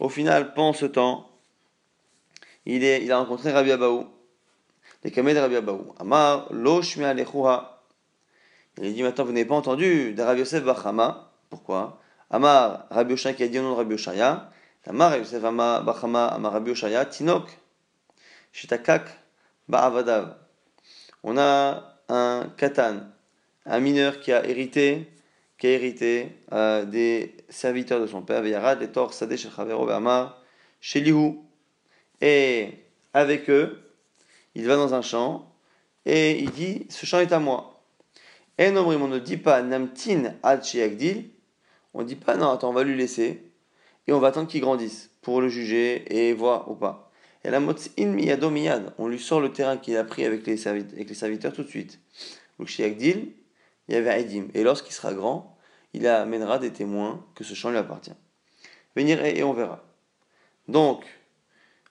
Au 0.00 0.08
final, 0.08 0.54
pendant 0.54 0.72
ce 0.72 0.86
temps, 0.86 1.30
il, 2.66 2.84
est, 2.84 3.04
il 3.04 3.12
a 3.12 3.18
rencontré 3.18 3.52
Rabbi 3.52 3.70
Abaou, 3.70 4.06
les 5.04 5.10
Kameh 5.10 5.34
de 5.34 5.38
Rabbi 5.38 5.56
Abaou. 5.56 5.94
Amar, 5.98 6.52
Lo 6.52 6.82
Shmia 6.82 7.14
il 8.80 8.94
dit 8.94 9.02
maintenant, 9.02 9.24
vous 9.24 9.32
n'avez 9.32 9.44
pas 9.44 9.56
entendu 9.56 10.14
de 10.14 10.22
Rabbi 10.22 10.40
Yosef 10.40 10.64
Bachama. 10.64 11.32
Pourquoi? 11.50 12.00
Amar 12.30 12.86
Rabbi 12.90 13.14
Oshaya 13.14 13.34
qui 13.34 13.42
a 13.42 13.48
dit 13.48 13.58
au 13.58 13.62
nom 13.62 13.72
de 13.72 13.76
Rabbi 13.76 13.94
Oshaya. 13.94 14.50
Amar 14.86 15.16
Yosef 15.16 15.42
Bachama, 15.42 16.26
Amar 16.28 16.52
Rabbi 16.52 16.70
Oshaya, 16.70 17.04
Tinok, 17.04 17.48
Shitakak, 18.52 19.06
Ba'avadav. 19.68 20.36
On 21.22 21.36
a 21.36 21.94
un 22.08 22.48
katan, 22.56 23.00
un 23.66 23.80
mineur 23.80 24.20
qui 24.20 24.32
a 24.32 24.46
hérité, 24.46 25.10
qui 25.58 25.66
a 25.66 25.70
hérité 25.70 26.38
euh, 26.52 26.84
des 26.84 27.36
serviteurs 27.50 28.00
de 28.00 28.06
son 28.06 28.22
père, 28.22 28.42
Veyarad, 28.42 28.82
et 28.82 28.88
Tor, 28.88 29.12
Sadeh, 29.12 29.36
Shechavero, 29.36 29.88
Amar, 29.90 30.42
Shelihu. 30.80 31.38
Et 32.20 32.72
avec 33.12 33.50
eux, 33.50 33.78
il 34.54 34.66
va 34.66 34.76
dans 34.76 34.94
un 34.94 35.02
champ 35.02 35.52
et 36.04 36.38
il 36.38 36.50
dit 36.50 36.86
Ce 36.88 37.06
champ 37.06 37.20
est 37.20 37.32
à 37.32 37.38
moi. 37.38 37.82
Et 38.56 38.70
on 38.70 39.08
ne 39.08 39.18
dit 39.18 39.36
pas 39.36 39.62
namtin 39.62 40.34
ad 40.42 40.64
on 41.94 42.02
dit 42.02 42.16
pas 42.16 42.36
non, 42.36 42.50
attends, 42.50 42.70
on 42.70 42.74
va 42.74 42.84
lui 42.84 42.96
laisser 42.96 43.42
et 44.06 44.12
on 44.12 44.20
va 44.20 44.28
attendre 44.28 44.48
qu'il 44.48 44.60
grandisse 44.60 45.10
pour 45.22 45.40
le 45.40 45.48
juger 45.48 46.04
et 46.14 46.32
voir 46.32 46.70
ou 46.70 46.74
pas. 46.74 47.10
Et 47.44 47.50
la 47.50 47.58
in 47.58 48.06
miyado 48.06 48.50
miyad, 48.50 48.92
on 48.98 49.08
lui 49.08 49.18
sort 49.18 49.40
le 49.40 49.52
terrain 49.52 49.76
qu'il 49.76 49.96
a 49.96 50.04
pris 50.04 50.24
avec 50.24 50.46
les, 50.46 50.56
serviteurs, 50.56 51.52
tout 51.52 51.62
de 51.62 51.68
suite. 51.68 52.00
Donc 52.58 52.68
chez 52.68 52.86
il 53.88 53.94
y 53.94 53.96
avait 53.96 54.20
Aidim. 54.20 54.48
Et 54.54 54.62
lorsqu'il 54.62 54.92
sera 54.92 55.14
grand, 55.14 55.56
il 55.94 56.06
amènera 56.06 56.58
des 56.58 56.70
témoins 56.70 57.24
que 57.34 57.44
ce 57.44 57.54
champ 57.54 57.70
lui 57.70 57.78
appartient. 57.78 58.12
Venir 58.96 59.24
et, 59.24 59.42
on 59.42 59.52
verra. 59.52 59.82
Donc, 60.66 61.04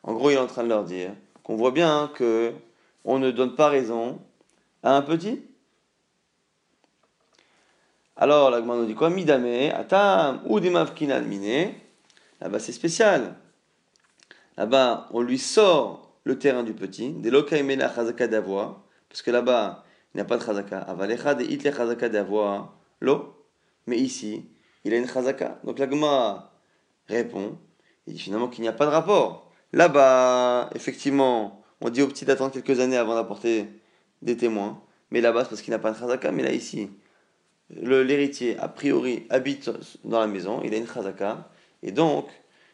en 0.04 0.14
gros, 0.14 0.30
il 0.30 0.34
est 0.34 0.40
en 0.40 0.48
train 0.48 0.64
de 0.64 0.70
leur 0.70 0.84
dire 0.84 1.12
qu'on 1.44 1.56
voit 1.56 1.72
bien 1.72 2.12
que 2.14 2.54
on 3.06 3.20
ne 3.20 3.32
donne 3.32 3.56
pas 3.56 3.70
raison 3.70 4.20
à 4.84 4.96
un 4.96 5.02
petit 5.02 5.42
alors, 8.20 8.50
la 8.50 8.62
nous 8.62 8.86
dit 8.86 8.96
quoi? 8.96 9.12
Midame, 9.12 9.72
atam, 9.76 10.42
ou 10.48 10.60
mine. 10.60 11.74
Là-bas, 12.42 12.60
c'est 12.60 12.72
spécial. 12.72 13.36
Là-bas, 14.58 15.08
on 15.12 15.22
lui 15.22 15.38
sort 15.38 16.18
le 16.24 16.40
terrain 16.40 16.64
du 16.64 16.74
petit. 16.74 17.12
Des 17.12 17.30
lokaimena 17.30 17.94
chazaka 17.94 18.28
d'avoir. 18.28 18.82
Parce 19.08 19.22
que 19.22 19.30
là-bas, 19.30 19.84
il 20.14 20.18
n'y 20.18 20.22
a 20.22 20.26
pas 20.26 20.38
de 20.38 20.44
chazaka. 20.44 20.80
Avalecha 20.80 21.36
de 21.36 21.44
itle 21.44 21.72
chazaka 21.72 22.10
d'avoir. 22.10 22.74
L'eau. 23.02 23.36
Mais 23.86 23.98
ici, 24.00 24.46
il 24.84 24.94
a 24.94 24.98
une 24.98 25.08
chazaka. 25.08 25.60
Donc, 25.64 25.78
l'agma 25.78 26.52
répond. 27.08 27.56
Il 28.08 28.14
dit 28.14 28.20
finalement 28.20 28.48
qu'il 28.48 28.64
n'y 28.64 28.68
a 28.68 28.74
pas 28.74 28.88
de 28.88 28.92
rapport. 28.92 29.52
Là-bas, 29.74 30.72
effectivement, 30.74 31.62
on 31.82 31.90
dit 31.90 32.02
au 32.02 32.08
petit 32.08 32.26
d'attendre 32.26 32.52
quelques 32.52 32.80
années 32.80 32.98
avant 32.98 33.14
d'apporter 33.14 33.68
des 34.24 34.36
témoins. 34.36 34.82
Mais 35.12 35.22
là-bas, 35.22 35.44
c'est 35.44 35.50
parce 35.50 35.62
qu'il 35.62 35.72
n'a 35.72 35.80
pas 35.80 35.92
de 35.92 36.00
chazaka. 36.00 36.32
Mais 36.32 36.42
là, 36.42 36.52
ici, 36.52 36.90
l'héritier, 37.70 38.58
a 38.60 38.68
priori, 38.68 39.26
habite 39.30 39.70
dans 40.04 40.20
la 40.20 40.28
maison, 40.28 40.62
il 40.64 40.74
a 40.74 40.78
une 40.78 40.88
chazaka, 40.88 41.50
et 41.84 41.92
donc, 41.92 42.28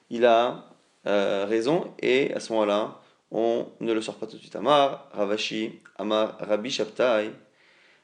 il 0.09 0.25
a 0.25 0.69
euh, 1.07 1.45
raison, 1.47 1.93
et 2.01 2.33
à 2.33 2.39
ce 2.39 2.53
moment-là, 2.53 2.99
on 3.31 3.67
ne 3.79 3.93
le 3.93 4.01
sort 4.01 4.15
pas 4.15 4.27
tout 4.27 4.35
de 4.35 4.41
suite. 4.41 4.55
Amar, 4.55 5.09
Ravashi, 5.11 5.79
Amar, 5.97 6.37
Rabbi 6.39 6.69
Shabtai. 6.69 7.31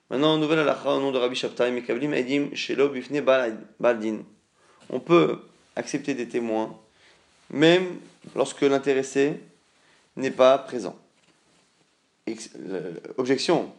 Maintenant, 0.09 0.37
nouvelle 0.37 0.59
halakha 0.59 0.89
au 0.89 0.99
nom 0.99 1.11
de 1.11 1.19
Rabbi 1.19 1.35
Shabtai, 1.35 1.71
Mekablim 1.71 2.13
Edim, 2.13 2.49
Shelo 2.55 2.89
Bifne 2.89 3.21
Baldin. 3.79 4.23
On 4.89 4.99
peut 4.99 5.39
accepter 5.75 6.15
des 6.15 6.27
témoins, 6.27 6.75
même 7.51 7.99
lorsque 8.35 8.61
l'intéressé 8.61 9.39
n'est 10.15 10.31
pas 10.31 10.57
présent. 10.57 10.97
Objection. 13.17 13.71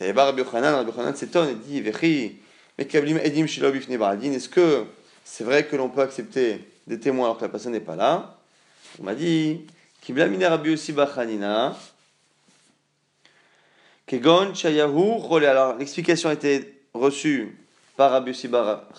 Rabbi 0.00 0.40
Yochanan, 0.42 0.74
Rabbi 0.74 0.90
Yochanan 0.90 1.14
s'étonne 1.14 1.50
et 1.50 1.54
dit 1.54 1.80
Vechi, 1.80 2.40
est-ce 2.78 4.48
que 4.48 4.84
c'est 5.24 5.44
vrai 5.44 5.66
que 5.66 5.76
l'on 5.76 5.88
peut 5.88 6.00
accepter 6.00 6.64
des 6.86 6.98
témoins 6.98 7.26
alors 7.26 7.38
que 7.38 7.42
la 7.42 7.48
personne 7.48 7.72
n'est 7.72 7.80
pas 7.80 7.96
là? 7.96 8.38
On 9.00 9.04
m'a 9.04 9.14
dit 9.14 9.66
Kegon 14.06 14.52
Alors 15.44 15.76
l'explication 15.78 16.28
a 16.28 16.32
été 16.32 16.82
reçue 16.92 17.56
par 17.96 18.10
Rabbi 18.10 18.30
Yossi 18.30 18.50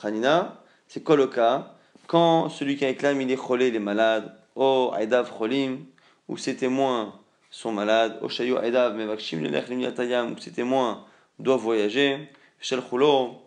Hanina. 0.01 0.61
C'est 0.87 1.03
quoi 1.03 1.15
le 1.15 1.27
cas? 1.27 1.73
Quand 2.07 2.49
celui 2.49 2.77
qui 2.77 2.85
réclame 2.85 3.21
il 3.21 3.31
est 3.31 3.35
cholé, 3.35 3.67
il 3.67 3.75
est 3.75 3.79
malade, 3.79 4.35
oh 4.55 4.93
aidav 4.99 5.31
cholim, 5.31 5.79
ou 6.27 6.37
ses 6.37 6.55
témoins 6.55 7.13
sont 7.49 7.71
malades, 7.71 8.19
oh 8.21 8.29
shayu 8.29 8.55
aidav 8.61 8.95
mevakshim 8.95 9.41
le 9.41 10.31
ou 10.31 10.39
ses 10.39 10.51
témoins 10.51 11.05
doivent 11.39 11.61
voyager, 11.61 12.29
Shel 12.59 12.81
Chulo, 12.89 13.42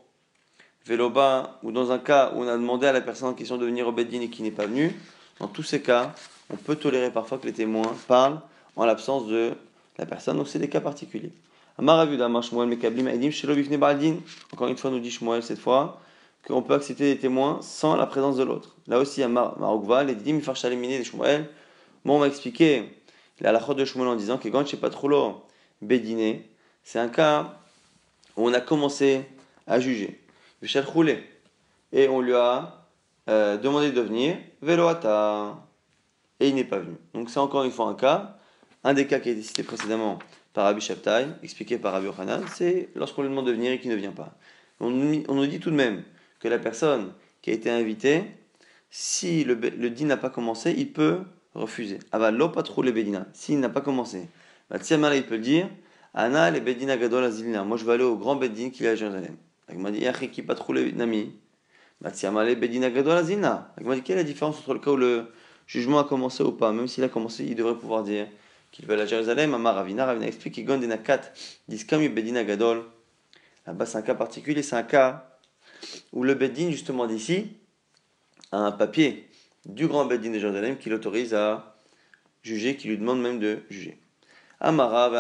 Veloba, 0.87 1.59
ou 1.65 1.73
dans 1.73 1.91
un 1.91 1.99
cas 1.99 2.33
où 2.35 2.43
on 2.43 2.49
a 2.49 2.57
demandé 2.57 2.87
à 2.87 2.93
la 2.93 3.01
personne 3.01 3.29
en 3.29 3.35
question 3.35 3.57
de 3.57 3.67
venir 3.67 3.89
au 3.89 3.93
Beddin 3.93 4.21
et 4.21 4.29
qui 4.29 4.43
n'est 4.43 4.53
pas 4.53 4.67
venu, 4.67 4.95
dans 5.41 5.49
tous 5.49 5.65
ces 5.65 5.83
cas, 5.83 6.15
on 6.49 6.57
peut 6.57 6.77
tolérer 6.77 7.11
parfois 7.11 7.39
que 7.39 7.47
les 7.47 7.53
témoins 7.53 7.93
parlent 8.07 8.41
en 8.77 8.87
l'absence 8.87 9.27
de 9.27 9.55
la 9.99 10.07
personne, 10.07 10.37
donc 10.37 10.47
c'est 10.47 10.61
des 10.61 10.69
cas 10.69 10.81
particuliers. 10.81 11.33
Encore 11.79 12.05
une 14.69 14.77
fois, 14.77 14.91
nous 14.91 15.01
dit 15.01 15.11
Shmuel 15.11 15.43
cette 15.43 15.59
fois 15.59 16.01
qu'on 16.47 16.63
peut 16.63 16.75
accepter 16.75 17.15
des 17.15 17.21
témoins 17.21 17.59
sans 17.63 17.97
la 17.97 18.07
présence 18.07 18.37
de 18.37 18.45
l'autre. 18.45 18.77
Là 18.87 19.01
aussi, 19.01 19.23
à 19.23 19.29
Marokva, 19.29 20.05
les 20.05 20.15
Didim 20.15 20.41
Farchalimine 20.41 21.01
de 21.01 21.03
Shmuel, 21.03 21.51
bon, 22.05 22.17
on 22.17 22.19
va 22.21 22.29
expliquer 22.29 22.85
la 23.41 23.49
halachot 23.51 23.75
de 23.75 23.85
Shmuel 23.85 24.07
en 24.07 24.15
disant 24.15 24.39
que 24.39 24.49
quand 24.49 24.65
pas 24.81 24.91
trop 24.91 25.43
Bédiné, 25.83 26.49
c'est 26.85 27.01
un 27.01 27.09
cas 27.09 27.59
où 28.37 28.49
on 28.49 28.55
a 28.55 28.61
commencé 28.61 29.23
à 29.67 29.81
juger. 29.81 30.19
Et 30.63 32.09
on 32.09 32.21
lui 32.21 32.35
a 32.35 32.87
euh, 33.29 33.57
demandé 33.57 33.93
de 33.93 34.01
venir, 34.01 34.37
Veloata, 34.63 35.57
et 36.41 36.49
il 36.49 36.55
n'est 36.55 36.65
pas 36.65 36.79
venu. 36.79 36.97
Donc 37.15 37.31
c'est 37.31 37.39
encore 37.39 37.65
une 37.65 37.71
fois 37.71 37.87
un 37.87 37.95
cas, 37.95 38.37
un 38.85 38.95
des 38.95 39.07
cas 39.07 39.21
qui 39.21 39.29
a 39.29 39.33
été 39.33 39.43
cité 39.43 39.63
précédemment 39.63 40.19
par 40.53 40.65
Rabbi 40.65 40.81
Shabtai, 40.81 41.27
expliqué 41.43 41.79
par 41.79 41.93
Rabbi 41.93 42.07
Yochanan, 42.07 42.43
c'est 42.55 42.89
lorsqu'on 42.95 43.23
lui 43.23 43.29
demande 43.29 43.47
de 43.47 43.53
venir 43.53 43.73
et 43.73 43.81
qu'il 43.81 43.91
ne 43.91 43.97
vient 43.97 44.13
pas. 44.13 44.35
On, 44.81 44.91
nous 44.91 45.47
dit 45.47 45.61
tout 45.61 45.71
de 45.71 45.77
même 45.77 46.03
que 46.41 46.49
la 46.49 46.59
personne 46.59 47.13
qui 47.43 47.51
a 47.51 47.53
été 47.53 47.71
invitée, 47.71 48.25
si 48.91 49.45
le, 49.45 49.55
le 49.55 49.91
din 49.91 50.07
n'a 50.07 50.17
pas 50.17 50.31
commencé, 50.31 50.75
il 50.77 50.93
peut 50.93 51.21
refuser. 51.55 51.99
Ava 52.13 52.31
lo 52.31 52.49
trop 52.49 52.83
le 52.83 52.93
bedina, 52.93 53.27
s'il 53.33 53.61
n'a 53.61 53.69
pas 53.69 53.81
commencé. 53.81 54.29
Bah, 54.71 54.79
il 54.81 55.27
peut 55.27 55.39
dire, 55.39 55.69
Ana 56.15 56.51
le 56.51 56.61
bedina 56.61 56.97
gadol 56.97 57.25
azilina, 57.25 57.65
moi 57.65 57.77
je 57.77 57.85
vais 57.85 57.93
aller 57.93 58.05
au 58.05 58.17
grand 58.17 58.37
bedin 58.37 58.71
qui 58.71 58.85
est 58.85 58.89
à 58.89 58.97
Jérusalem. 58.97 59.37
Il 59.73 59.79
m'a 59.79 59.91
dit, 59.91 60.01
Yachi 60.01 60.31
qui 60.31 60.45
trop 60.45 60.73
le 60.73 60.91
nami? 60.93 61.35
Bah, 62.01 62.11
le 62.11 62.55
bedina 62.55 62.91
gadol 62.91 63.17
azilina. 63.17 63.75
Il 63.81 63.87
m'a 63.87 63.95
dit, 63.95 64.03
quelle 64.03 64.19
est 64.19 64.23
la 64.23 64.25
différence 64.25 64.59
entre 64.59 64.75
le 64.75 64.81
cas 64.81 64.91
où 64.91 64.97
le 64.97 65.33
jugement 65.67 65.99
a 65.99 66.05
commencé 66.05 66.43
ou 66.43 66.53
pas? 66.53 66.73
Même 66.73 66.89
s'il 66.89 67.05
a 67.05 67.09
commencé, 67.09 67.45
il 67.45 67.55
devrait 67.55 67.79
pouvoir 67.79 68.05
dire 68.05 68.29
qu'il 68.71 68.87
veut 68.87 68.95
aller 68.95 69.03
à 69.03 69.07
Jérusalem. 69.07 69.55
Amar 69.55 69.75
Ravina, 69.75 70.05
Ravina 70.05 70.27
explique 70.27 70.55
qu'il 70.55 70.67
gagne 70.67 70.81
des 70.81 70.87
nakat, 70.87 71.21
diskam 71.69 72.07
bedina 72.09 72.45
gadol. 72.45 72.85
Là-bas, 73.67 73.87
c'est 73.87 73.99
un 73.99 74.03
cas 74.03 74.15
particulier, 74.15 74.63
c'est 74.63 74.77
un 74.77 74.83
cas 74.83 75.39
où 76.13 76.23
le 76.23 76.35
bedin, 76.35 76.71
justement 76.71 77.07
d'ici, 77.07 77.57
a 78.53 78.59
un 78.59 78.73
papier 78.73 79.29
du 79.65 79.89
grand 79.89 80.05
bedin 80.05 80.31
de 80.31 80.39
Jérusalem 80.39 80.77
qui 80.79 80.89
l'autorise 80.89 81.35
à 81.35 81.77
juger, 82.43 82.77
qui 82.77 82.89
lui 82.89 82.99
demande 82.99 83.21
même 83.21 83.41
de 83.41 83.63
juger. 83.69 83.99
Amara 84.61 85.11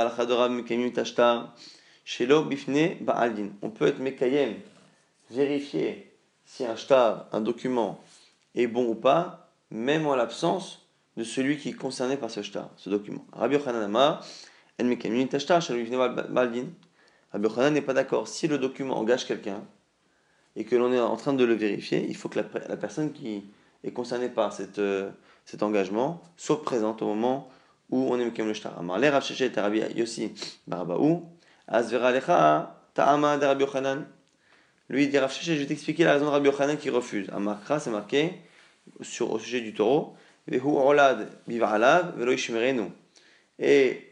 shelo 2.07 2.45
ba'aldin. 3.01 3.51
On 3.61 3.69
peut 3.69 3.89
être 3.89 3.99
mekayem, 3.99 4.55
vérifier 5.31 6.15
si 6.47 6.65
un 6.65 6.77
shtar, 6.77 7.29
un 7.33 7.41
document, 7.43 8.01
est 8.55 8.69
bon 8.69 8.87
ou 8.89 8.95
pas, 8.95 9.51
même 9.71 10.07
en 10.07 10.15
l'absence 10.15 10.87
de 11.17 11.25
celui 11.25 11.59
qui 11.59 11.71
est 11.71 11.75
concerné 11.75 12.17
par 12.17 12.31
ce 12.31 12.41
shtar, 12.41 12.71
ce 12.77 12.89
document. 12.89 13.27
Rabbi 13.33 13.57
Yochanan 13.57 13.83
Amar, 13.83 14.25
en 14.81 14.85
mekayem 14.85 15.29
tashtar, 15.29 15.61
shelo 15.61 15.81
bifne 15.81 15.97
ba'aldin. 15.97 16.67
Rabbi 17.33 17.49
Yochanan 17.49 17.75
n'est 17.75 17.83
pas 17.83 17.93
d'accord. 17.93 18.29
Si 18.29 18.47
le 18.47 18.59
document 18.59 18.97
engage 18.97 19.27
quelqu'un, 19.27 19.63
et 20.55 20.65
que 20.65 20.77
l'on 20.77 20.93
est 20.93 21.01
en 21.01 21.17
train 21.17 21.35
de 21.35 21.45
le 21.45 21.55
vérifier, 21.55 22.07
il 22.09 22.17
faut 22.17 22.29
que 22.31 22.39
la, 22.39 22.77
personne 22.77 23.13
qui 23.13 23.45
est 23.85 23.93
concernée 23.93 24.31
par 24.31 24.53
cette, 24.53 24.79
euh, 24.79 25.11
cet 25.45 25.63
engagement 25.63 26.23
soit 26.37 26.63
présente 26.63 27.03
au 27.03 27.07
moment 27.07 27.51
où 27.91 27.99
on 28.11 28.19
est 28.19 28.25
Mekem 28.25 28.47
le 28.47 28.55
Shtar. 28.55 28.79
Amar 28.79 28.99
Rabbi 29.01 29.83
Azvera 31.69 32.13
Lecha 32.13 32.81
Ta'ama 32.95 33.37
de 33.39 33.47
Rabbi 33.47 33.65
Yochanan. 33.65 34.07
Lui 34.89 35.05
il 35.05 35.11
dit 35.11 35.19
Rav 35.19 35.37
je 35.41 35.53
vais 35.53 35.67
t'expliquer 35.67 36.05
la 36.05 36.15
raison 36.15 36.27
de 36.27 36.31
Rabbi 36.31 36.47
Yochanan 36.47 36.77
qui 36.77 36.91
refuse. 36.91 37.29
Amar 37.33 37.63
Kra, 37.63 37.81
c'est 37.81 37.91
marqué 37.91 38.33
sur, 39.01 39.33
au 39.33 39.39
sujet 39.39 39.61
du 39.61 39.75
taureau, 39.75 40.15
Vehu 40.47 40.61
Olad 40.67 41.29
Bivarav 41.47 42.17
Velo 42.17 42.33
Ishmerenu. 42.33 42.93
Et 43.59 44.03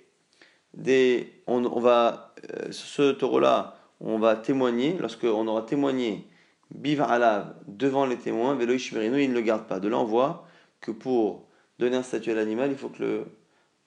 des, 0.72 1.32
on, 1.46 1.64
on 1.64 1.80
va, 1.80 2.34
euh, 2.52 2.68
ce 2.70 3.12
taureau-là, 3.12 3.76
on 4.00 4.18
va 4.18 4.36
témoigner, 4.36 4.96
lorsqu'on 4.98 5.46
aura 5.46 5.62
témoigné 5.62 6.26
Biva 6.70 7.04
alav 7.04 7.54
devant 7.68 8.06
les 8.06 8.16
témoins, 8.16 8.54
Velo 8.54 8.74
Ishmerinu, 8.74 9.22
il 9.22 9.30
ne 9.30 9.34
le 9.34 9.42
garde 9.42 9.66
pas. 9.66 9.78
De 9.78 9.88
là, 9.88 9.98
on 9.98 10.04
voit 10.04 10.46
que 10.80 10.90
pour 10.90 11.46
donner 11.78 11.96
un 11.96 12.02
statut 12.02 12.32
à 12.32 12.34
l'animal, 12.34 12.70
il 12.70 12.76
faut 12.76 12.88
que 12.88 13.02
le 13.02 13.26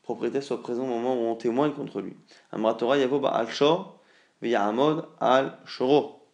propriétaire 0.07 0.41
soit 0.41 0.61
présent 0.61 0.83
au 0.83 0.87
moment 0.87 1.21
où 1.21 1.25
on 1.25 1.35
témoigne 1.35 1.73
contre 1.73 1.99
lui. 1.99 2.15
Amratora 2.53 2.97
Yavo 2.97 3.25
al 3.25 3.49
Shor, 3.49 3.99
Amod 4.55 5.05
al 5.19 5.57
Shoro. 5.65 6.25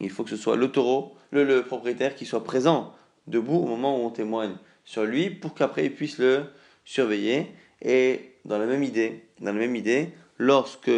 Il 0.00 0.10
faut 0.10 0.22
que 0.22 0.28
ce 0.28 0.36
soit 0.36 0.56
le 0.56 0.70
taureau, 0.70 1.14
le, 1.32 1.62
propriétaire 1.62 2.14
qui 2.14 2.26
soit 2.26 2.44
présent, 2.44 2.92
debout 3.26 3.56
au 3.56 3.64
moment 3.64 3.96
où 3.98 4.04
on 4.04 4.10
témoigne 4.10 4.56
sur 4.84 5.04
lui, 5.04 5.30
pour 5.30 5.54
qu'après 5.54 5.86
il 5.86 5.94
puisse 5.94 6.18
le 6.18 6.44
surveiller. 6.84 7.46
Et 7.80 8.34
dans 8.44 8.58
la 8.58 8.66
même 8.66 8.82
idée, 8.82 9.24
dans 9.40 9.54
la 9.54 9.60
même 9.60 9.76
idée, 9.76 10.10
lorsque 10.36 10.92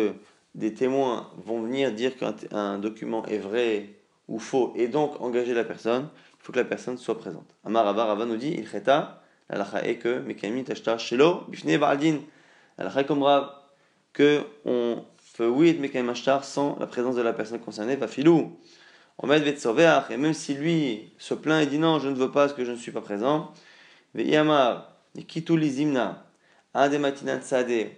des 0.56 0.74
témoins 0.74 1.30
vont 1.36 1.62
venir 1.62 1.92
dire 1.92 2.16
qu'un 2.16 2.78
document 2.78 3.24
est 3.26 3.38
vrai 3.38 3.90
ou 4.26 4.40
faux 4.40 4.72
et 4.74 4.88
donc 4.88 5.20
engager 5.20 5.54
la 5.54 5.62
personne, 5.62 6.08
il 6.40 6.42
faut 6.42 6.52
que 6.52 6.58
la 6.58 6.64
personne 6.64 6.98
soit 6.98 7.16
présente. 7.16 7.54
Amar 7.64 7.84
Rava 7.94 8.26
nous 8.26 8.36
dit, 8.36 8.56
il 8.58 8.66
cheta, 8.66 9.22
la 9.48 9.66
est 9.84 9.96
que 9.96 10.18
Mekami 10.20 10.64
tashta 10.64 10.98
shelo 10.98 11.44
bifne 11.48 11.78
ba'aldin. 11.78 12.18
La 12.78 13.00
est 13.00 13.06
comme 13.06 13.22
Rav 13.22 13.50
que 14.12 14.42
on 14.64 15.04
peut 15.36 15.48
oui 15.48 15.68
être 15.70 15.80
Mekami 15.80 16.10
ashtar 16.10 16.44
sans 16.44 16.76
la 16.78 16.86
présence 16.86 17.16
de 17.16 17.22
la 17.22 17.32
personne 17.32 17.60
concernée, 17.60 17.96
pas 17.96 18.08
filou. 18.08 18.58
On 19.18 19.26
met 19.26 19.38
et 19.38 20.16
même 20.18 20.34
si 20.34 20.54
lui 20.54 21.12
se 21.18 21.32
plaint 21.32 21.62
et 21.62 21.66
dit 21.66 21.78
non, 21.78 21.98
je 21.98 22.08
ne 22.08 22.14
veux 22.14 22.30
pas 22.30 22.46
parce 22.46 22.52
que 22.52 22.64
je 22.66 22.72
ne 22.72 22.76
suis 22.76 22.92
pas 22.92 23.00
présent, 23.00 23.50
ve'yamar, 24.14 24.92
kitu 25.26 25.56
lizimna, 25.56 26.26
ade 26.74 26.98
matinan 27.00 27.40
sade, 27.40 27.92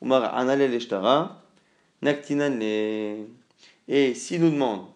umar 0.00 0.36
anale 0.36 0.70
leshtara, 0.70 1.42
naktinan 2.00 2.60
le. 2.60 3.26
Et 3.88 4.14
s'il 4.14 4.40
nous 4.42 4.50
demande 4.50 4.86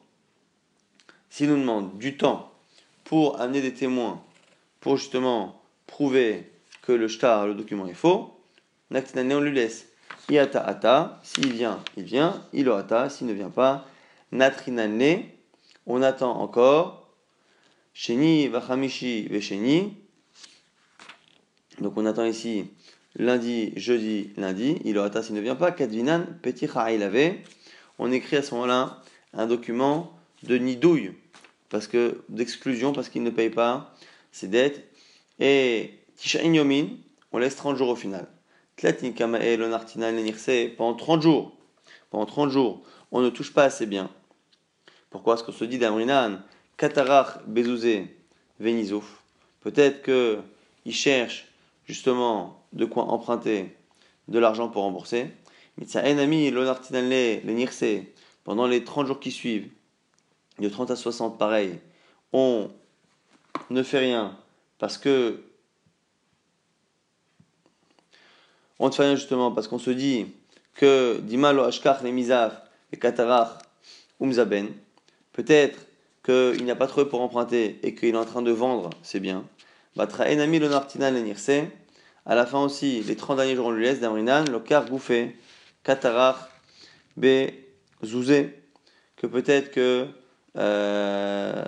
s'il 1.37 1.51
nous 1.51 1.59
demande 1.59 1.99
du 1.99 2.17
temps 2.17 2.53
pour 3.05 3.41
amener 3.41 3.61
des 3.61 3.75
témoins, 3.75 4.23
pour 4.81 4.97
justement 4.97 5.61
prouver 5.87 6.51
que 6.83 6.93
le 6.93 7.09
shtar, 7.09 7.47
le 7.47 7.55
document 7.55 7.87
est 7.87 7.95
faux, 7.95 8.37
on 8.91 9.41
lui 9.41 9.53
laisse. 9.53 9.89
Iata 10.29 10.61
ata, 10.61 11.21
s'il 11.23 11.53
vient, 11.53 11.83
il 11.97 12.05
vient. 12.05 12.43
Ilo 12.53 12.73
ata, 12.75 13.09
s'il 13.09 13.27
ne 13.27 13.33
vient 13.33 13.51
pas. 13.51 13.87
Natrinane, 14.33 15.23
on 15.87 16.03
attend 16.03 16.41
encore. 16.41 17.09
Sheni 17.95 18.49
vachamishi 18.49 19.29
vesheni. 19.29 19.97
Donc 21.81 21.95
on 21.97 22.07
attend 22.07 22.25
ici 22.25 22.67
lundi, 23.15 23.73
jeudi, 23.77 24.31
lundi. 24.37 24.81
Ilo 24.85 25.03
ata, 25.03 25.23
s'il 25.23 25.37
ne 25.37 25.41
vient 25.41 25.55
pas. 25.55 25.71
Kadvinan, 25.71 26.25
petit 26.43 26.69
avait. 26.75 27.43
On 27.99 28.11
écrit 28.11 28.37
à 28.37 28.43
ce 28.43 28.53
moment-là 28.55 29.03
un 29.33 29.47
document 29.47 30.13
de 30.43 30.59
nidouille 30.59 31.13
parce 31.69 31.87
que 31.87 32.23
d'exclusion, 32.29 32.93
parce 32.93 33.09
qu'il 33.09 33.23
ne 33.23 33.31
paye 33.31 33.51
pas 33.51 33.95
ses 34.33 34.49
dettes. 34.49 34.83
Et 35.39 35.99
Tisha 36.17 36.43
Yomin, 36.43 36.89
on 37.33 37.39
laisse 37.39 37.57
30 37.57 37.77
jours 37.77 37.89
au 37.91 37.97
final. 37.97 38.27
Tlatin 38.77 39.13
Lonartina, 39.57 40.11
pendant 40.77 40.95
30 40.95 41.23
jours. 41.23 41.53
Pendant 42.11 42.27
30 42.27 42.51
jours, 42.51 42.83
on 43.13 43.21
ne 43.21 43.31
touche 43.31 43.53
pas 43.53 43.65
assez 43.65 43.87
bien. 43.87 44.11
Pourquoi? 45.11 45.35
Parce 45.35 45.45
qu'on 45.45 45.53
se 45.53 45.65
dit 45.65 45.79
d'Amrinan, 45.79 46.41
Katarach, 46.77 47.39
Bezouzé, 47.47 48.17
Venizouf. 48.61 49.23
Peut-être 49.61 50.03
qu'il 50.03 50.95
cherche 50.95 51.47
justement 51.87 52.63
de 52.73 52.85
quoi 52.85 53.05
emprunter 53.05 53.77
de 54.29 54.39
l'argent 54.39 54.69
pour 54.69 54.83
rembourser. 54.83 55.31
Mitsa 55.79 56.03
Enami, 56.03 56.51
Lonartinale, 56.51 57.41
Nirse, 57.45 57.85
pendant 58.45 58.67
les 58.67 58.85
30 58.85 59.07
jours 59.07 59.21
qui 59.21 59.31
suivent, 59.31 59.69
de 60.59 60.69
30 60.69 60.91
à 60.91 60.97
60, 60.97 61.39
pareil, 61.39 61.79
on 62.33 62.71
ne 63.71 63.83
fait 63.83 63.99
rien 63.99 64.37
parce 64.79 64.99
que 64.99 65.43
on 68.79 68.89
ne 68.89 68.93
fait 68.93 69.17
justement 69.17 69.53
parce 69.53 69.69
qu'on 69.69 69.79
se 69.79 69.91
dit 69.91 70.27
que 70.75 71.19
Dimalo 71.23 71.63
Ashkar 71.65 72.03
Nemizaf 72.03 72.61
et 72.93 72.99
Katarach 72.99 73.59
Umzaben, 74.21 74.69
peut-être 75.33 75.87
qu'il 76.25 76.65
n'y 76.65 76.71
a 76.71 76.77
pas 76.77 76.87
trop 76.87 77.05
pour 77.05 77.21
emprunter 77.21 77.79
et 77.83 77.95
qu'il 77.95 78.15
est 78.15 78.19
en 78.19 78.25
train 78.25 78.43
de 78.43 78.51
vendre 78.51 78.91
ses 79.03 79.21
biens. 79.21 79.45
Batra 79.95 80.25
Enami 80.25 80.59
le 80.59 80.69
Nartina 80.69 81.11
Lenirse, 81.11 81.51
à 82.27 82.35
la 82.35 82.45
fin 82.45 82.63
aussi, 82.63 83.03
les 83.03 83.17
30 83.17 83.37
derniers 83.39 83.55
jours 83.55 83.67
on 83.67 83.71
lui 83.71 83.85
laisse 83.85 84.01
Damrinan, 84.01 84.45
Lokar 84.51 84.87
Gouffé, 84.87 85.37
Katarach, 85.85 86.37
Be 87.17 87.51
Zouzé, 88.05 88.63
que 89.17 89.27
peut-être 89.27 89.71
que 89.71 90.09
euh, 90.57 91.65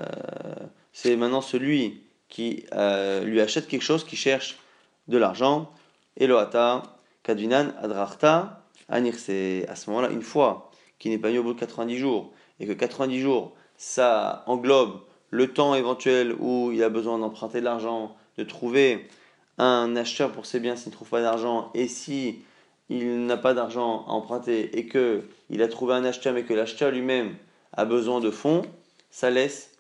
c'est 0.92 1.16
maintenant 1.16 1.40
celui 1.40 2.02
qui 2.28 2.64
euh, 2.72 3.24
lui 3.24 3.40
achète 3.40 3.68
quelque 3.68 3.82
chose, 3.82 4.04
qui 4.04 4.16
cherche 4.16 4.58
de 5.08 5.18
l'argent. 5.18 5.70
Elohata, 6.16 6.82
Kadvinan, 7.22 7.72
Adrarta, 7.80 8.62
Anirse. 8.88 9.66
À 9.68 9.76
ce 9.76 9.90
moment-là, 9.90 10.10
une 10.10 10.22
fois 10.22 10.70
qu'il 10.98 11.10
n'est 11.10 11.18
pas 11.18 11.30
mis 11.30 11.38
au 11.38 11.42
bout 11.42 11.54
de 11.54 11.60
90 11.60 11.96
jours 11.96 12.32
et 12.60 12.66
que 12.66 12.72
90 12.72 13.20
jours, 13.20 13.54
ça 13.76 14.42
englobe 14.46 15.00
le 15.30 15.52
temps 15.52 15.74
éventuel 15.74 16.34
où 16.38 16.72
il 16.72 16.82
a 16.82 16.88
besoin 16.88 17.18
d'emprunter 17.18 17.60
de 17.60 17.64
l'argent, 17.64 18.16
de 18.36 18.44
trouver 18.44 19.08
un 19.58 19.96
acheteur 19.96 20.32
pour 20.32 20.46
ses 20.46 20.60
biens 20.60 20.76
s'il 20.76 20.90
ne 20.90 20.94
trouve 20.94 21.08
pas 21.08 21.20
d'argent, 21.20 21.70
et 21.74 21.88
si 21.88 22.38
il 22.88 23.26
n'a 23.26 23.36
pas 23.36 23.54
d'argent 23.54 24.04
à 24.06 24.12
emprunter 24.12 24.78
et 24.78 24.86
que 24.86 25.24
il 25.50 25.62
a 25.62 25.68
trouvé 25.68 25.94
un 25.94 26.04
acheteur 26.04 26.32
mais 26.32 26.44
que 26.44 26.54
l'acheteur 26.54 26.90
lui-même 26.90 27.36
a 27.74 27.84
besoin 27.84 28.20
de 28.20 28.30
fonds, 28.30 28.62
ça 29.10 29.30
laisse 29.30 29.72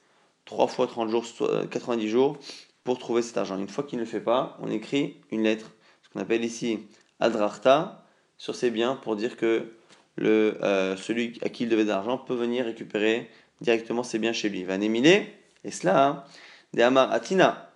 3 0.48 0.66
fois 0.66 0.86
30 0.86 1.10
jours, 1.10 1.24
90 1.70 2.08
jours 2.08 2.38
pour 2.82 2.98
trouver 2.98 3.20
cet 3.20 3.36
argent. 3.36 3.58
Une 3.58 3.68
fois 3.68 3.84
qu'il 3.84 3.98
ne 3.98 4.04
le 4.04 4.08
fait 4.08 4.20
pas, 4.20 4.56
on 4.62 4.70
écrit 4.70 5.16
une 5.30 5.42
lettre, 5.42 5.70
ce 6.02 6.08
qu'on 6.08 6.20
appelle 6.20 6.42
ici 6.42 6.86
adrarta, 7.20 8.02
sur 8.38 8.54
ses 8.54 8.70
biens 8.70 8.96
pour 8.96 9.14
dire 9.14 9.36
que 9.36 9.74
le, 10.16 10.56
euh, 10.62 10.96
celui 10.96 11.38
à 11.42 11.50
qui 11.50 11.64
il 11.64 11.68
devait 11.68 11.84
de 11.84 11.90
l'argent 11.90 12.16
peut 12.16 12.34
venir 12.34 12.64
récupérer 12.64 13.28
directement 13.60 14.02
ses 14.02 14.18
biens 14.18 14.32
chez 14.32 14.48
lui. 14.48 14.64
Va 14.64 14.76
et 14.76 15.70
cela, 15.70 16.06
hein, 16.06 16.24
des 16.72 16.82
Amar 16.82 17.12
Atina. 17.12 17.70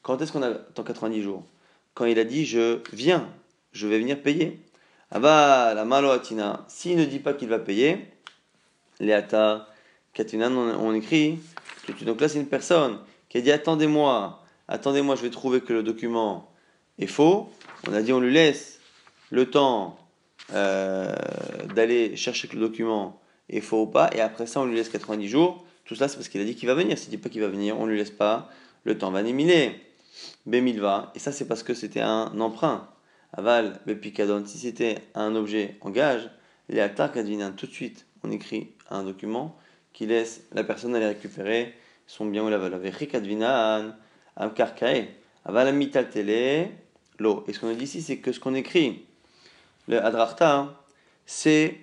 Quand 0.00 0.22
est-ce 0.22 0.32
qu'on 0.32 0.42
a 0.42 0.48
attend 0.48 0.82
90 0.82 1.20
jours? 1.20 1.44
Quand 1.92 2.06
il 2.06 2.18
a 2.18 2.24
dit 2.24 2.46
je 2.46 2.80
viens, 2.94 3.28
je 3.72 3.86
vais 3.86 3.98
venir 3.98 4.22
payer. 4.22 4.60
Ah 5.10 5.18
bah, 5.18 5.74
la 5.74 5.84
malo 5.84 6.08
Atina, 6.08 6.64
s'il 6.68 6.96
ne 6.96 7.04
dit 7.04 7.18
pas 7.18 7.34
qu'il 7.34 7.50
va 7.50 7.58
payer, 7.58 7.98
Léata 8.98 9.68
Katinan, 10.14 10.56
on, 10.56 10.88
on 10.88 10.94
écrit, 10.94 11.38
donc 12.04 12.20
là 12.20 12.28
c'est 12.28 12.38
une 12.38 12.48
personne 12.48 12.98
qui 13.28 13.38
a 13.38 13.40
dit 13.40 13.50
attendez-moi, 13.50 14.42
attendez-moi, 14.68 15.16
je 15.16 15.22
vais 15.22 15.30
trouver 15.30 15.60
que 15.60 15.72
le 15.72 15.82
document 15.82 16.50
est 16.98 17.06
faux. 17.06 17.48
On 17.88 17.92
a 17.92 18.02
dit 18.02 18.12
on 18.12 18.20
lui 18.20 18.32
laisse 18.32 18.80
le 19.30 19.50
temps 19.50 19.98
euh, 20.52 21.14
d'aller 21.74 22.16
chercher 22.16 22.48
que 22.48 22.54
le 22.54 22.60
document 22.60 23.20
est 23.48 23.60
faux 23.60 23.82
ou 23.82 23.86
pas, 23.86 24.10
et 24.14 24.20
après 24.20 24.46
ça 24.46 24.60
on 24.60 24.64
lui 24.64 24.76
laisse 24.76 24.88
90 24.88 25.28
jours. 25.28 25.64
Tout 25.84 25.94
ça 25.94 26.08
c'est 26.08 26.16
parce 26.16 26.28
qu'il 26.28 26.40
a 26.40 26.44
dit 26.44 26.54
qu'il 26.54 26.68
va 26.68 26.74
venir. 26.74 26.96
S'il 26.98 27.10
dit 27.10 27.18
pas 27.18 27.28
qu'il 27.28 27.42
va 27.42 27.48
venir, 27.48 27.78
on 27.78 27.86
lui 27.86 27.98
laisse 27.98 28.10
pas 28.10 28.50
le 28.84 28.96
temps. 28.96 29.10
Va 29.10 29.22
néminer. 29.22 29.80
va 30.46 31.12
Et 31.14 31.18
ça 31.18 31.32
c'est 31.32 31.46
parce 31.46 31.62
que 31.62 31.74
c'était 31.74 32.00
un 32.00 32.38
emprunt. 32.40 32.88
Aval, 33.32 33.80
Bepicadon. 33.84 34.44
Si 34.46 34.58
c'était 34.58 34.98
un 35.14 35.34
objet 35.34 35.76
en 35.80 35.90
gage, 35.90 36.30
les 36.68 36.80
attaques 36.80 37.18
tout 37.56 37.66
de 37.66 37.72
suite 37.72 38.06
on 38.22 38.30
écrit 38.30 38.72
un 38.90 39.02
document 39.02 39.56
qui 39.94 40.04
laisse 40.04 40.42
la 40.52 40.64
personne 40.64 40.94
aller 40.94 41.06
récupérer 41.06 41.72
son 42.06 42.26
bien 42.26 42.44
ou 42.44 42.50
la 42.50 42.58
valeur. 42.58 42.80
L'eau. 47.20 47.44
Et 47.46 47.52
ce 47.52 47.60
qu'on 47.60 47.68
a 47.68 47.74
dit 47.74 47.84
ici, 47.84 48.02
c'est 48.02 48.18
que 48.18 48.32
ce 48.32 48.40
qu'on 48.40 48.54
écrit, 48.54 49.04
le 49.86 50.04
hein, 50.04 50.74
c'est 51.26 51.78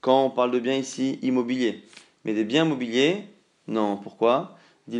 quand 0.00 0.24
on 0.24 0.30
parle 0.30 0.50
de 0.50 0.58
biens 0.58 0.76
ici 0.76 1.20
immobiliers. 1.22 1.84
Mais 2.24 2.34
des 2.34 2.42
biens 2.44 2.64
immobiliers, 2.64 3.24
non. 3.68 3.96
Pourquoi? 3.96 4.58
De 4.88 4.98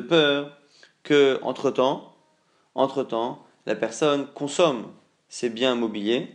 peur 0.00 0.56
que, 1.02 1.38
entre-temps, 1.42 2.14
entre-temps, 2.74 3.44
la 3.66 3.74
personne 3.74 4.26
consomme 4.34 4.86
ces 5.28 5.50
biens 5.50 5.74
immobiliers 5.74 6.28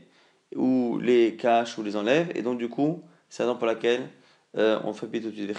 ou 0.56 1.00
les 1.00 1.36
cache 1.36 1.78
ou 1.78 1.84
les 1.84 1.96
enlève. 1.96 2.32
Et 2.36 2.42
donc, 2.42 2.58
du 2.58 2.70
coup, 2.70 3.04
c'est 3.30 3.44
la 3.44 3.50
raison 3.50 3.58
pour 3.58 3.68
laquelle 3.68 4.10
euh, 4.58 4.80
on 4.84 4.94
fait 4.94 5.08
tout 5.08 5.30
de 5.30 5.36
suite. 5.36 5.58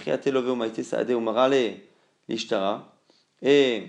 Et 3.41 3.83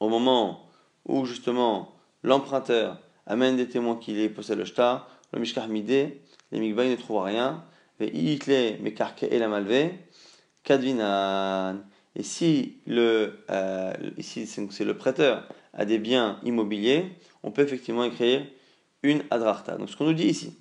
au 0.00 0.08
moment 0.08 0.68
où 1.04 1.24
justement 1.24 1.94
l'emprunteur 2.22 2.98
amène 3.26 3.56
des 3.56 3.68
témoins 3.68 3.96
qu'il 3.96 4.18
est 4.18 4.28
possède 4.28 4.58
le 4.58 4.64
shtar, 4.64 5.08
le 5.32 5.40
mishkar 5.40 5.68
midé, 5.68 6.22
les 6.52 6.60
mikvaï 6.60 6.90
ne 6.90 6.96
trouvent 6.96 7.22
rien, 7.22 7.64
et 8.00 9.38
la 9.38 9.48
malvé. 9.48 9.94
Et 12.16 12.22
si 12.22 12.78
le, 12.86 13.44
euh, 13.50 13.92
c'est 14.20 14.84
le 14.84 14.96
prêteur 14.96 15.48
a 15.74 15.84
des 15.84 15.98
biens 15.98 16.40
immobiliers, 16.44 17.12
on 17.42 17.50
peut 17.50 17.62
effectivement 17.62 18.04
écrire 18.04 18.46
une 19.02 19.22
adrarta. 19.30 19.76
Donc 19.76 19.90
ce 19.90 19.96
qu'on 19.96 20.04
nous 20.04 20.12
dit 20.12 20.26
ici, 20.26 20.56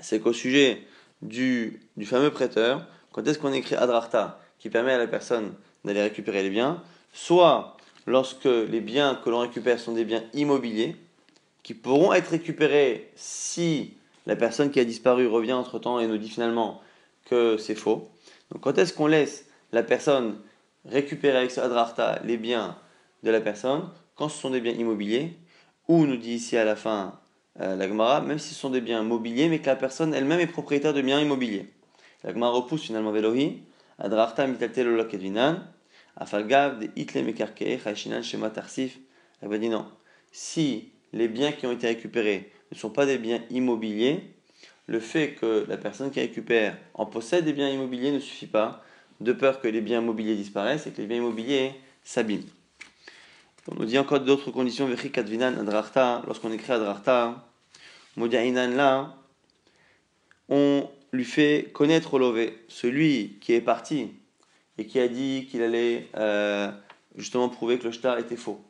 c'est 0.00 0.20
qu'au 0.20 0.32
sujet 0.32 0.82
du, 1.22 1.80
du 1.96 2.06
fameux 2.06 2.30
prêteur, 2.30 2.86
quand 3.12 3.26
est-ce 3.26 3.38
qu'on 3.38 3.52
écrit 3.52 3.76
adrarta 3.76 4.40
qui 4.58 4.70
permet 4.70 4.92
à 4.92 4.98
la 4.98 5.06
personne 5.06 5.54
d'aller 5.84 6.02
récupérer 6.02 6.42
les 6.42 6.50
biens, 6.50 6.82
soit 7.12 7.76
lorsque 8.06 8.44
les 8.44 8.80
biens 8.80 9.14
que 9.14 9.30
l'on 9.30 9.40
récupère 9.40 9.78
sont 9.78 9.92
des 9.92 10.04
biens 10.04 10.24
immobiliers, 10.32 10.96
qui 11.62 11.74
pourront 11.74 12.12
être 12.12 12.28
récupérés 12.28 13.10
si 13.16 13.94
la 14.26 14.36
personne 14.36 14.70
qui 14.70 14.80
a 14.80 14.84
disparu 14.84 15.26
revient 15.26 15.52
entre-temps 15.52 15.98
et 16.00 16.06
nous 16.06 16.18
dit 16.18 16.28
finalement 16.28 16.80
que 17.24 17.56
c'est 17.56 17.74
faux. 17.74 18.10
Donc 18.50 18.62
quand 18.62 18.78
est-ce 18.78 18.92
qu'on 18.92 19.06
laisse 19.06 19.46
la 19.72 19.82
personne 19.82 20.38
récupérer 20.84 21.38
avec 21.38 21.50
ce 21.50 21.60
adrarta 21.60 22.20
les 22.24 22.36
biens 22.36 22.76
de 23.22 23.30
la 23.30 23.40
personne 23.40 23.88
Quand 24.14 24.28
ce 24.28 24.38
sont 24.38 24.50
des 24.50 24.60
biens 24.60 24.74
immobiliers, 24.74 25.36
ou 25.88 26.06
nous 26.06 26.16
dit 26.16 26.34
ici 26.34 26.56
à 26.56 26.64
la 26.64 26.76
fin 26.76 27.18
euh, 27.60 27.76
la 27.76 27.88
Gemara, 27.88 28.20
même 28.20 28.38
si 28.38 28.54
ce 28.54 28.60
sont 28.60 28.70
des 28.70 28.80
biens 28.80 29.02
mobiliers, 29.02 29.48
mais 29.48 29.60
que 29.60 29.66
la 29.66 29.76
personne 29.76 30.12
elle-même 30.14 30.40
est 30.40 30.46
propriétaire 30.46 30.92
de 30.92 31.02
biens 31.02 31.20
immobiliers. 31.20 31.66
La 32.24 32.32
Gemara 32.32 32.52
repousse 32.52 32.82
finalement 32.82 33.12
Velohi, 33.12 33.62
adrarta 33.98 34.46
mitalte 34.46 34.78
lolokedvinan, 34.78 35.62
Afalgav 36.16 36.78
de 36.78 36.90
Hitle 36.96 37.24
Mekarkei 37.24 37.78
Shema 38.22 38.50
Tarsif. 38.50 38.98
Elle 39.42 39.48
va 39.48 39.58
dire 39.58 39.70
non. 39.70 39.86
Si 40.32 40.90
les 41.12 41.28
biens 41.28 41.52
qui 41.52 41.66
ont 41.66 41.72
été 41.72 41.86
récupérés 41.86 42.52
ne 42.72 42.76
sont 42.76 42.90
pas 42.90 43.06
des 43.06 43.18
biens 43.18 43.42
immobiliers, 43.50 44.34
le 44.86 45.00
fait 45.00 45.34
que 45.34 45.64
la 45.68 45.76
personne 45.76 46.10
qui 46.10 46.20
récupère 46.20 46.76
en 46.94 47.06
possède 47.06 47.44
des 47.44 47.52
biens 47.52 47.70
immobiliers 47.70 48.12
ne 48.12 48.20
suffit 48.20 48.46
pas, 48.46 48.82
de 49.20 49.32
peur 49.32 49.60
que 49.60 49.68
les 49.68 49.80
biens 49.80 50.00
immobiliers 50.00 50.34
disparaissent 50.34 50.86
et 50.86 50.90
que 50.90 51.00
les 51.00 51.06
biens 51.06 51.18
immobiliers 51.18 51.72
s'abîment. 52.02 52.48
On 53.68 53.76
nous 53.76 53.86
dit 53.86 53.98
encore 53.98 54.20
d'autres 54.20 54.50
conditions, 54.50 54.86
lorsqu'on 54.88 56.52
écrit 56.52 56.72
Adrarta, 56.72 57.48
Modiainan 58.16 58.68
là, 58.76 59.16
on 60.50 60.88
lui 61.12 61.24
fait 61.24 61.70
connaître 61.72 62.14
au 62.14 62.18
lové, 62.18 62.58
celui 62.68 63.38
qui 63.40 63.54
est 63.54 63.62
parti 63.62 64.10
et 64.76 64.86
qui 64.86 65.00
a 65.00 65.08
dit 65.08 65.46
qu'il 65.50 65.62
allait 65.62 66.08
euh, 66.16 66.70
justement 67.16 67.48
prouver 67.48 67.78
que 67.78 67.84
le 67.84 67.92
shtar 67.92 68.18
était 68.18 68.36
faux. 68.36 68.60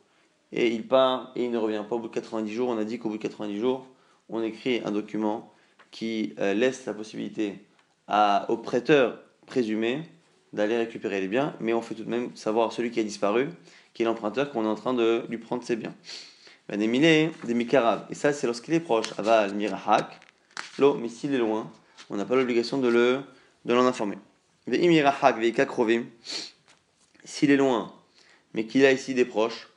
Et 0.53 0.69
il 0.73 0.87
part 0.87 1.31
et 1.35 1.43
il 1.43 1.51
ne 1.51 1.57
revient 1.57 1.83
pas 1.87 1.95
au 1.95 1.99
bout 1.99 2.07
de 2.07 2.13
90 2.13 2.53
jours. 2.53 2.69
On 2.69 2.77
a 2.77 2.85
dit 2.85 2.97
qu'au 2.97 3.09
bout 3.09 3.17
de 3.17 3.21
90 3.21 3.59
jours, 3.59 3.85
on 4.29 4.41
écrit 4.43 4.81
un 4.85 4.91
document 4.91 5.51
qui 5.91 6.33
euh, 6.39 6.53
laisse 6.53 6.85
la 6.85 6.93
possibilité 6.93 7.65
à, 8.07 8.45
au 8.49 8.57
prêteur 8.57 9.19
présumé 9.45 10.03
d'aller 10.53 10.77
récupérer 10.77 11.19
les 11.19 11.27
biens, 11.27 11.53
mais 11.59 11.73
on 11.73 11.81
fait 11.81 11.95
tout 11.95 12.05
de 12.05 12.09
même 12.09 12.33
savoir 12.35 12.71
celui 12.71 12.91
qui 12.91 12.99
a 13.01 13.03
disparu, 13.03 13.49
qui 13.95 14.03
est 14.03 14.05
l'emprunteur, 14.05 14.51
qu'on 14.51 14.65
est 14.65 14.67
en 14.67 14.75
train 14.75 14.93
de 14.93 15.25
lui 15.29 15.39
prendre 15.39 15.63
ses 15.63 15.75
biens. 15.75 15.95
Ben. 16.69 16.81
Et 16.81 18.15
ça, 18.15 18.33
c'est 18.33 18.45
lorsqu'il 18.45 18.73
est 18.75 18.79
proche. 18.79 19.07
Aval, 19.17 19.55
mirahak, 19.55 20.19
l'eau, 20.77 20.95
mais 20.95 21.09
s'il 21.09 21.33
est 21.33 21.39
loin, 21.39 21.71
on 22.11 22.17
n'a 22.17 22.25
pas 22.25 22.35
l'obligation 22.35 22.77
de 22.77 22.89
le 22.89 23.21
de 23.63 23.73
l'en 23.73 23.85
informer. 23.85 24.17
S'il 27.23 27.51
est 27.51 27.57
loin, 27.57 27.93
mais 28.53 28.65
qu'il 28.65 28.85
a 28.85 28.91
ici 28.91 29.13
des 29.13 29.25
proches, 29.25 29.69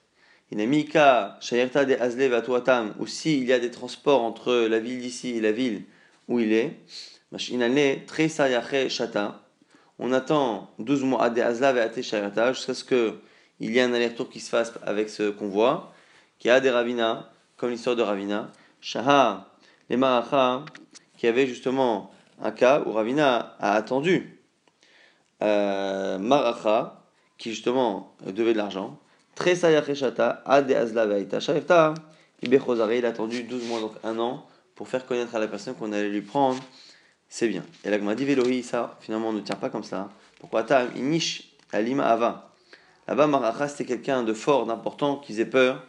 il 0.50 0.58
shayerta 1.40 1.84
de 1.84 1.94
azle 1.94 2.28
vatuatam, 2.28 2.94
ou 2.98 3.06
s'il 3.06 3.44
y 3.44 3.52
a 3.52 3.58
des 3.58 3.70
transports 3.70 4.22
entre 4.22 4.52
la 4.66 4.78
ville 4.78 5.00
d'ici 5.00 5.36
et 5.36 5.40
la 5.40 5.52
ville 5.52 5.84
où 6.26 6.40
il 6.40 6.52
est, 6.52 6.76
très 8.06 8.28
shata, 8.88 9.42
on 9.98 10.12
attend 10.12 10.70
12 10.78 11.04
mois 11.04 11.30
de 11.30 11.40
azla 11.40 11.72
veate 11.72 12.02
shayerta, 12.02 12.52
jusqu'à 12.52 12.74
ce 12.74 12.84
qu'il 13.58 13.74
y 13.74 13.78
ait 13.78 13.82
un 13.82 13.92
aller-retour 13.92 14.30
qui 14.30 14.40
se 14.40 14.50
fasse 14.50 14.72
avec 14.84 15.08
ce 15.08 15.30
convoi, 15.30 15.92
qui 16.38 16.50
a 16.50 16.60
des 16.60 16.70
ravina, 16.70 17.30
comme 17.56 17.70
l'histoire 17.70 17.96
de 17.96 18.02
Ravina, 18.02 18.50
shaha, 18.80 19.48
les 19.90 19.96
maracha, 19.96 20.64
qui 21.16 21.26
avait 21.26 21.46
justement 21.46 22.10
un 22.40 22.52
cas 22.52 22.82
où 22.86 22.92
Ravina 22.92 23.56
a 23.58 23.72
attendu 23.72 24.40
euh, 25.42 26.18
Maracha, 26.18 27.02
qui 27.36 27.50
justement 27.50 28.14
devait 28.24 28.52
de 28.52 28.58
l'argent, 28.58 28.98
Très 29.34 29.54
Sayacheshata, 29.54 30.42
Ade 30.46 30.72
Azlaveita, 30.72 31.38
il 32.42 32.54
a 33.04 33.08
attendu 33.08 33.42
12 33.44 33.68
mois, 33.68 33.80
donc 33.80 33.92
un 34.02 34.18
an, 34.18 34.46
pour 34.74 34.88
faire 34.88 35.06
connaître 35.06 35.34
à 35.34 35.38
la 35.38 35.48
personne 35.48 35.74
qu'on 35.74 35.92
allait 35.92 36.08
lui 36.08 36.22
prendre 36.22 36.58
c'est 37.28 37.48
bien. 37.48 37.62
Et 37.84 37.90
là, 37.90 38.14
dit 38.14 38.24
Velohi, 38.24 38.62
ça, 38.62 38.96
finalement, 39.00 39.28
on 39.28 39.32
ne 39.32 39.40
tient 39.40 39.56
pas 39.56 39.68
comme 39.68 39.84
ça. 39.84 40.08
Pourquoi? 40.40 40.62
Ta 40.62 40.84
Inish, 40.96 41.52
Alima 41.72 42.06
Ava. 42.06 42.47
Là-bas, 43.08 43.26
Maracha, 43.26 43.68
c'était 43.68 43.86
quelqu'un 43.86 44.22
de 44.22 44.34
fort, 44.34 44.66
d'important, 44.66 45.16
qui 45.16 45.32
faisait 45.32 45.46
peur. 45.46 45.82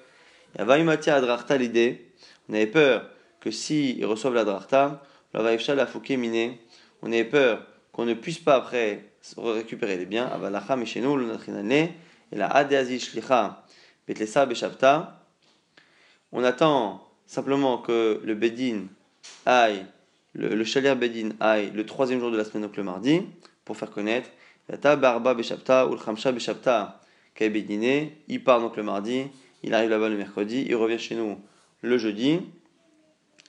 Et 0.58 0.62
Ava 0.62 0.78
Imatia 0.80 1.16
Adrarta, 1.16 1.58
l'idée, 1.58 2.14
on 2.48 2.54
avait 2.54 2.66
peur 2.66 3.10
que 3.42 3.52
s'ils 3.52 4.06
reçoivent 4.06 4.36
l'Adrarta, 4.36 5.04
la 5.34 5.44
la 5.44 5.88
Miné, 6.18 6.62
on 7.02 7.12
avait 7.12 7.26
peur 7.26 7.68
qu'on 7.92 8.06
ne 8.06 8.14
puisse 8.14 8.40
pas 8.40 8.56
après 8.56 9.04
récupérer 9.38 9.98
les 9.98 10.06
biens. 10.06 10.30
Et 12.32 12.38
la 12.38 12.64
On 16.32 16.44
attend 16.44 17.08
simplement 17.26 17.78
que 17.80 18.22
le 18.24 18.36
Bedin 18.36 18.84
aille 19.46 19.86
le, 20.34 20.50
le 20.50 20.64
Shaliar 20.64 20.96
Bedin 20.96 21.32
aille 21.40 21.72
le 21.72 21.86
troisième 21.86 22.20
jour 22.20 22.32
de 22.32 22.38
la 22.38 22.46
semaine, 22.46 22.64
donc 22.64 22.78
le 22.78 22.84
mardi, 22.84 23.24
pour 23.66 23.76
faire 23.76 23.92
connaître. 23.92 24.30
Yata 24.70 24.96
Barba 24.96 25.34
Beshapta 25.34 25.88
ou 25.88 25.98
Khamsha 25.98 26.32
Il 27.40 28.44
part 28.44 28.60
donc 28.60 28.76
le 28.76 28.84
mardi, 28.84 29.24
il 29.64 29.74
arrive 29.74 29.90
là-bas 29.90 30.10
le 30.10 30.18
mercredi, 30.18 30.66
il 30.68 30.76
revient 30.76 31.00
chez 31.00 31.16
nous 31.16 31.38
le 31.82 31.98
jeudi, 31.98 32.42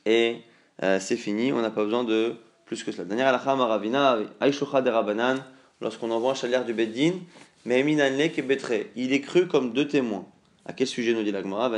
et 0.07 0.37
euh, 0.83 1.01
c'est 1.01 1.17
fini, 1.17 1.53
on 1.53 1.61
n'a 1.61 1.71
pas 1.71 1.85
besoin 1.85 2.05
de 2.05 2.35
plus 2.67 2.85
que 2.85 2.93
cela. 2.93 3.05
Dernière 3.05 3.57
maravina, 3.57 4.19
de 4.19 4.91
Rabanan, 4.91 5.45
lorsqu'on 5.81 6.11
envoie 6.11 6.33
un 6.33 6.35
Shaliar 6.35 6.65
du 6.65 6.73
Bedin, 6.73 7.15
mais 7.65 7.81
il 7.81 9.13
est 9.13 9.21
cru 9.21 9.49
comme 9.49 9.73
deux 9.73 9.89
témoins. 9.89 10.27
À 10.65 10.73
quel 10.73 10.87
sujet 10.87 11.13
nous 11.13 11.25
dit 11.25 11.33
la 11.33 11.43
Gemara? 11.43 11.71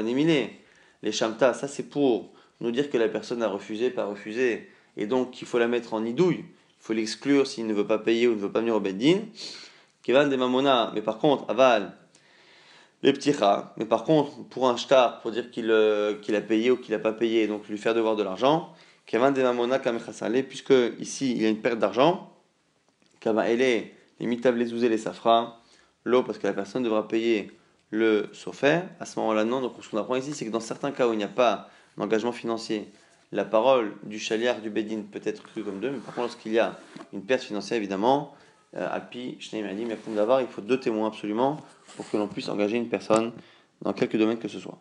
Les 1.02 1.12
Shamta, 1.12 1.54
ça 1.54 1.66
c'est 1.66 1.88
pour 1.88 2.32
nous 2.60 2.70
dire 2.70 2.90
que 2.90 2.98
la 2.98 3.08
personne 3.08 3.42
a 3.42 3.48
refusé, 3.48 3.90
pas 3.90 4.04
refusé, 4.04 4.68
et 4.96 5.06
donc 5.06 5.30
qu'il 5.30 5.48
faut 5.48 5.58
la 5.58 5.66
mettre 5.66 5.94
en 5.94 6.04
idouille, 6.04 6.44
il 6.44 6.84
faut 6.84 6.92
l'exclure 6.92 7.46
s'il 7.46 7.66
ne 7.66 7.74
veut 7.74 7.86
pas 7.86 7.98
payer 7.98 8.28
ou 8.28 8.34
ne 8.34 8.40
veut 8.40 8.52
pas 8.52 8.60
venir 8.60 8.74
au 8.74 8.80
Beddin. 8.80 9.20
Kevan 10.02 10.28
de 10.28 10.36
Mamona, 10.36 10.90
mais 10.94 11.02
par 11.02 11.18
contre, 11.18 11.48
aval, 11.48 11.92
les 13.02 13.12
petits 13.12 13.32
rats, 13.32 13.74
mais 13.76 13.84
par 13.84 14.04
contre, 14.04 14.44
pour 14.48 14.68
un 14.68 14.76
shtar, 14.76 15.20
pour 15.20 15.30
dire 15.30 15.50
qu'il 15.50 15.70
euh, 15.70 16.14
a 16.28 16.40
payé 16.40 16.70
ou 16.70 16.76
qu'il 16.76 16.92
n'a 16.92 17.00
pas 17.00 17.12
payé, 17.12 17.46
donc 17.46 17.68
lui 17.68 17.78
faire 17.78 17.94
devoir 17.94 18.16
de 18.16 18.22
l'argent, 18.22 18.72
Kevan 19.06 19.32
de 19.32 19.42
Mamona 19.42 19.78
Kamechasale, 19.78 20.44
puisque 20.44 20.74
ici 20.98 21.32
il 21.32 21.42
y 21.42 21.46
a 21.46 21.48
une 21.48 21.60
perte 21.60 21.78
d'argent, 21.78 22.32
Kama 23.20 23.48
est 23.50 23.56
les 23.56 24.26
mitables 24.26 24.58
les 24.58 24.72
ouzés 24.72 24.88
les 24.88 24.98
safras, 24.98 25.60
l'eau 26.04 26.22
parce 26.22 26.38
que 26.38 26.46
la 26.46 26.52
personne 26.52 26.82
devra 26.82 27.06
payer 27.06 27.52
le 27.90 28.28
sofer, 28.32 28.80
à 28.98 29.06
ce 29.06 29.18
moment-là 29.20 29.44
non. 29.44 29.60
Donc 29.60 29.74
ce 29.80 29.88
qu'on 29.88 29.98
apprend 29.98 30.16
ici, 30.16 30.32
c'est 30.34 30.44
que 30.44 30.50
dans 30.50 30.60
certains 30.60 30.90
cas 30.90 31.06
où 31.06 31.12
il 31.12 31.18
n'y 31.18 31.24
a 31.24 31.28
pas 31.28 31.68
d'engagement 31.96 32.32
financier, 32.32 32.88
la 33.30 33.44
parole 33.44 33.94
du 34.02 34.18
chaliar 34.18 34.60
du 34.60 34.70
bedin 34.70 35.02
peut 35.10 35.20
être 35.24 35.42
crue 35.42 35.62
comme 35.62 35.80
deux, 35.80 35.90
mais 35.90 35.98
par 35.98 36.14
contre 36.14 36.28
lorsqu'il 36.28 36.52
y 36.52 36.58
a 36.58 36.78
une 37.12 37.22
perte 37.22 37.42
financière, 37.42 37.76
évidemment, 37.76 38.34
Alpi, 38.74 39.36
Shneim 39.38 39.66
d'avoir, 40.14 40.40
il 40.40 40.46
faut 40.46 40.62
deux 40.62 40.80
témoins 40.80 41.08
absolument 41.08 41.60
pour 41.96 42.08
que 42.08 42.16
l'on 42.16 42.28
puisse 42.28 42.48
engager 42.48 42.76
une 42.76 42.88
personne 42.88 43.32
dans 43.82 43.92
quelque 43.92 44.16
domaine 44.16 44.38
que 44.38 44.48
ce 44.48 44.58
soit. 44.58 44.78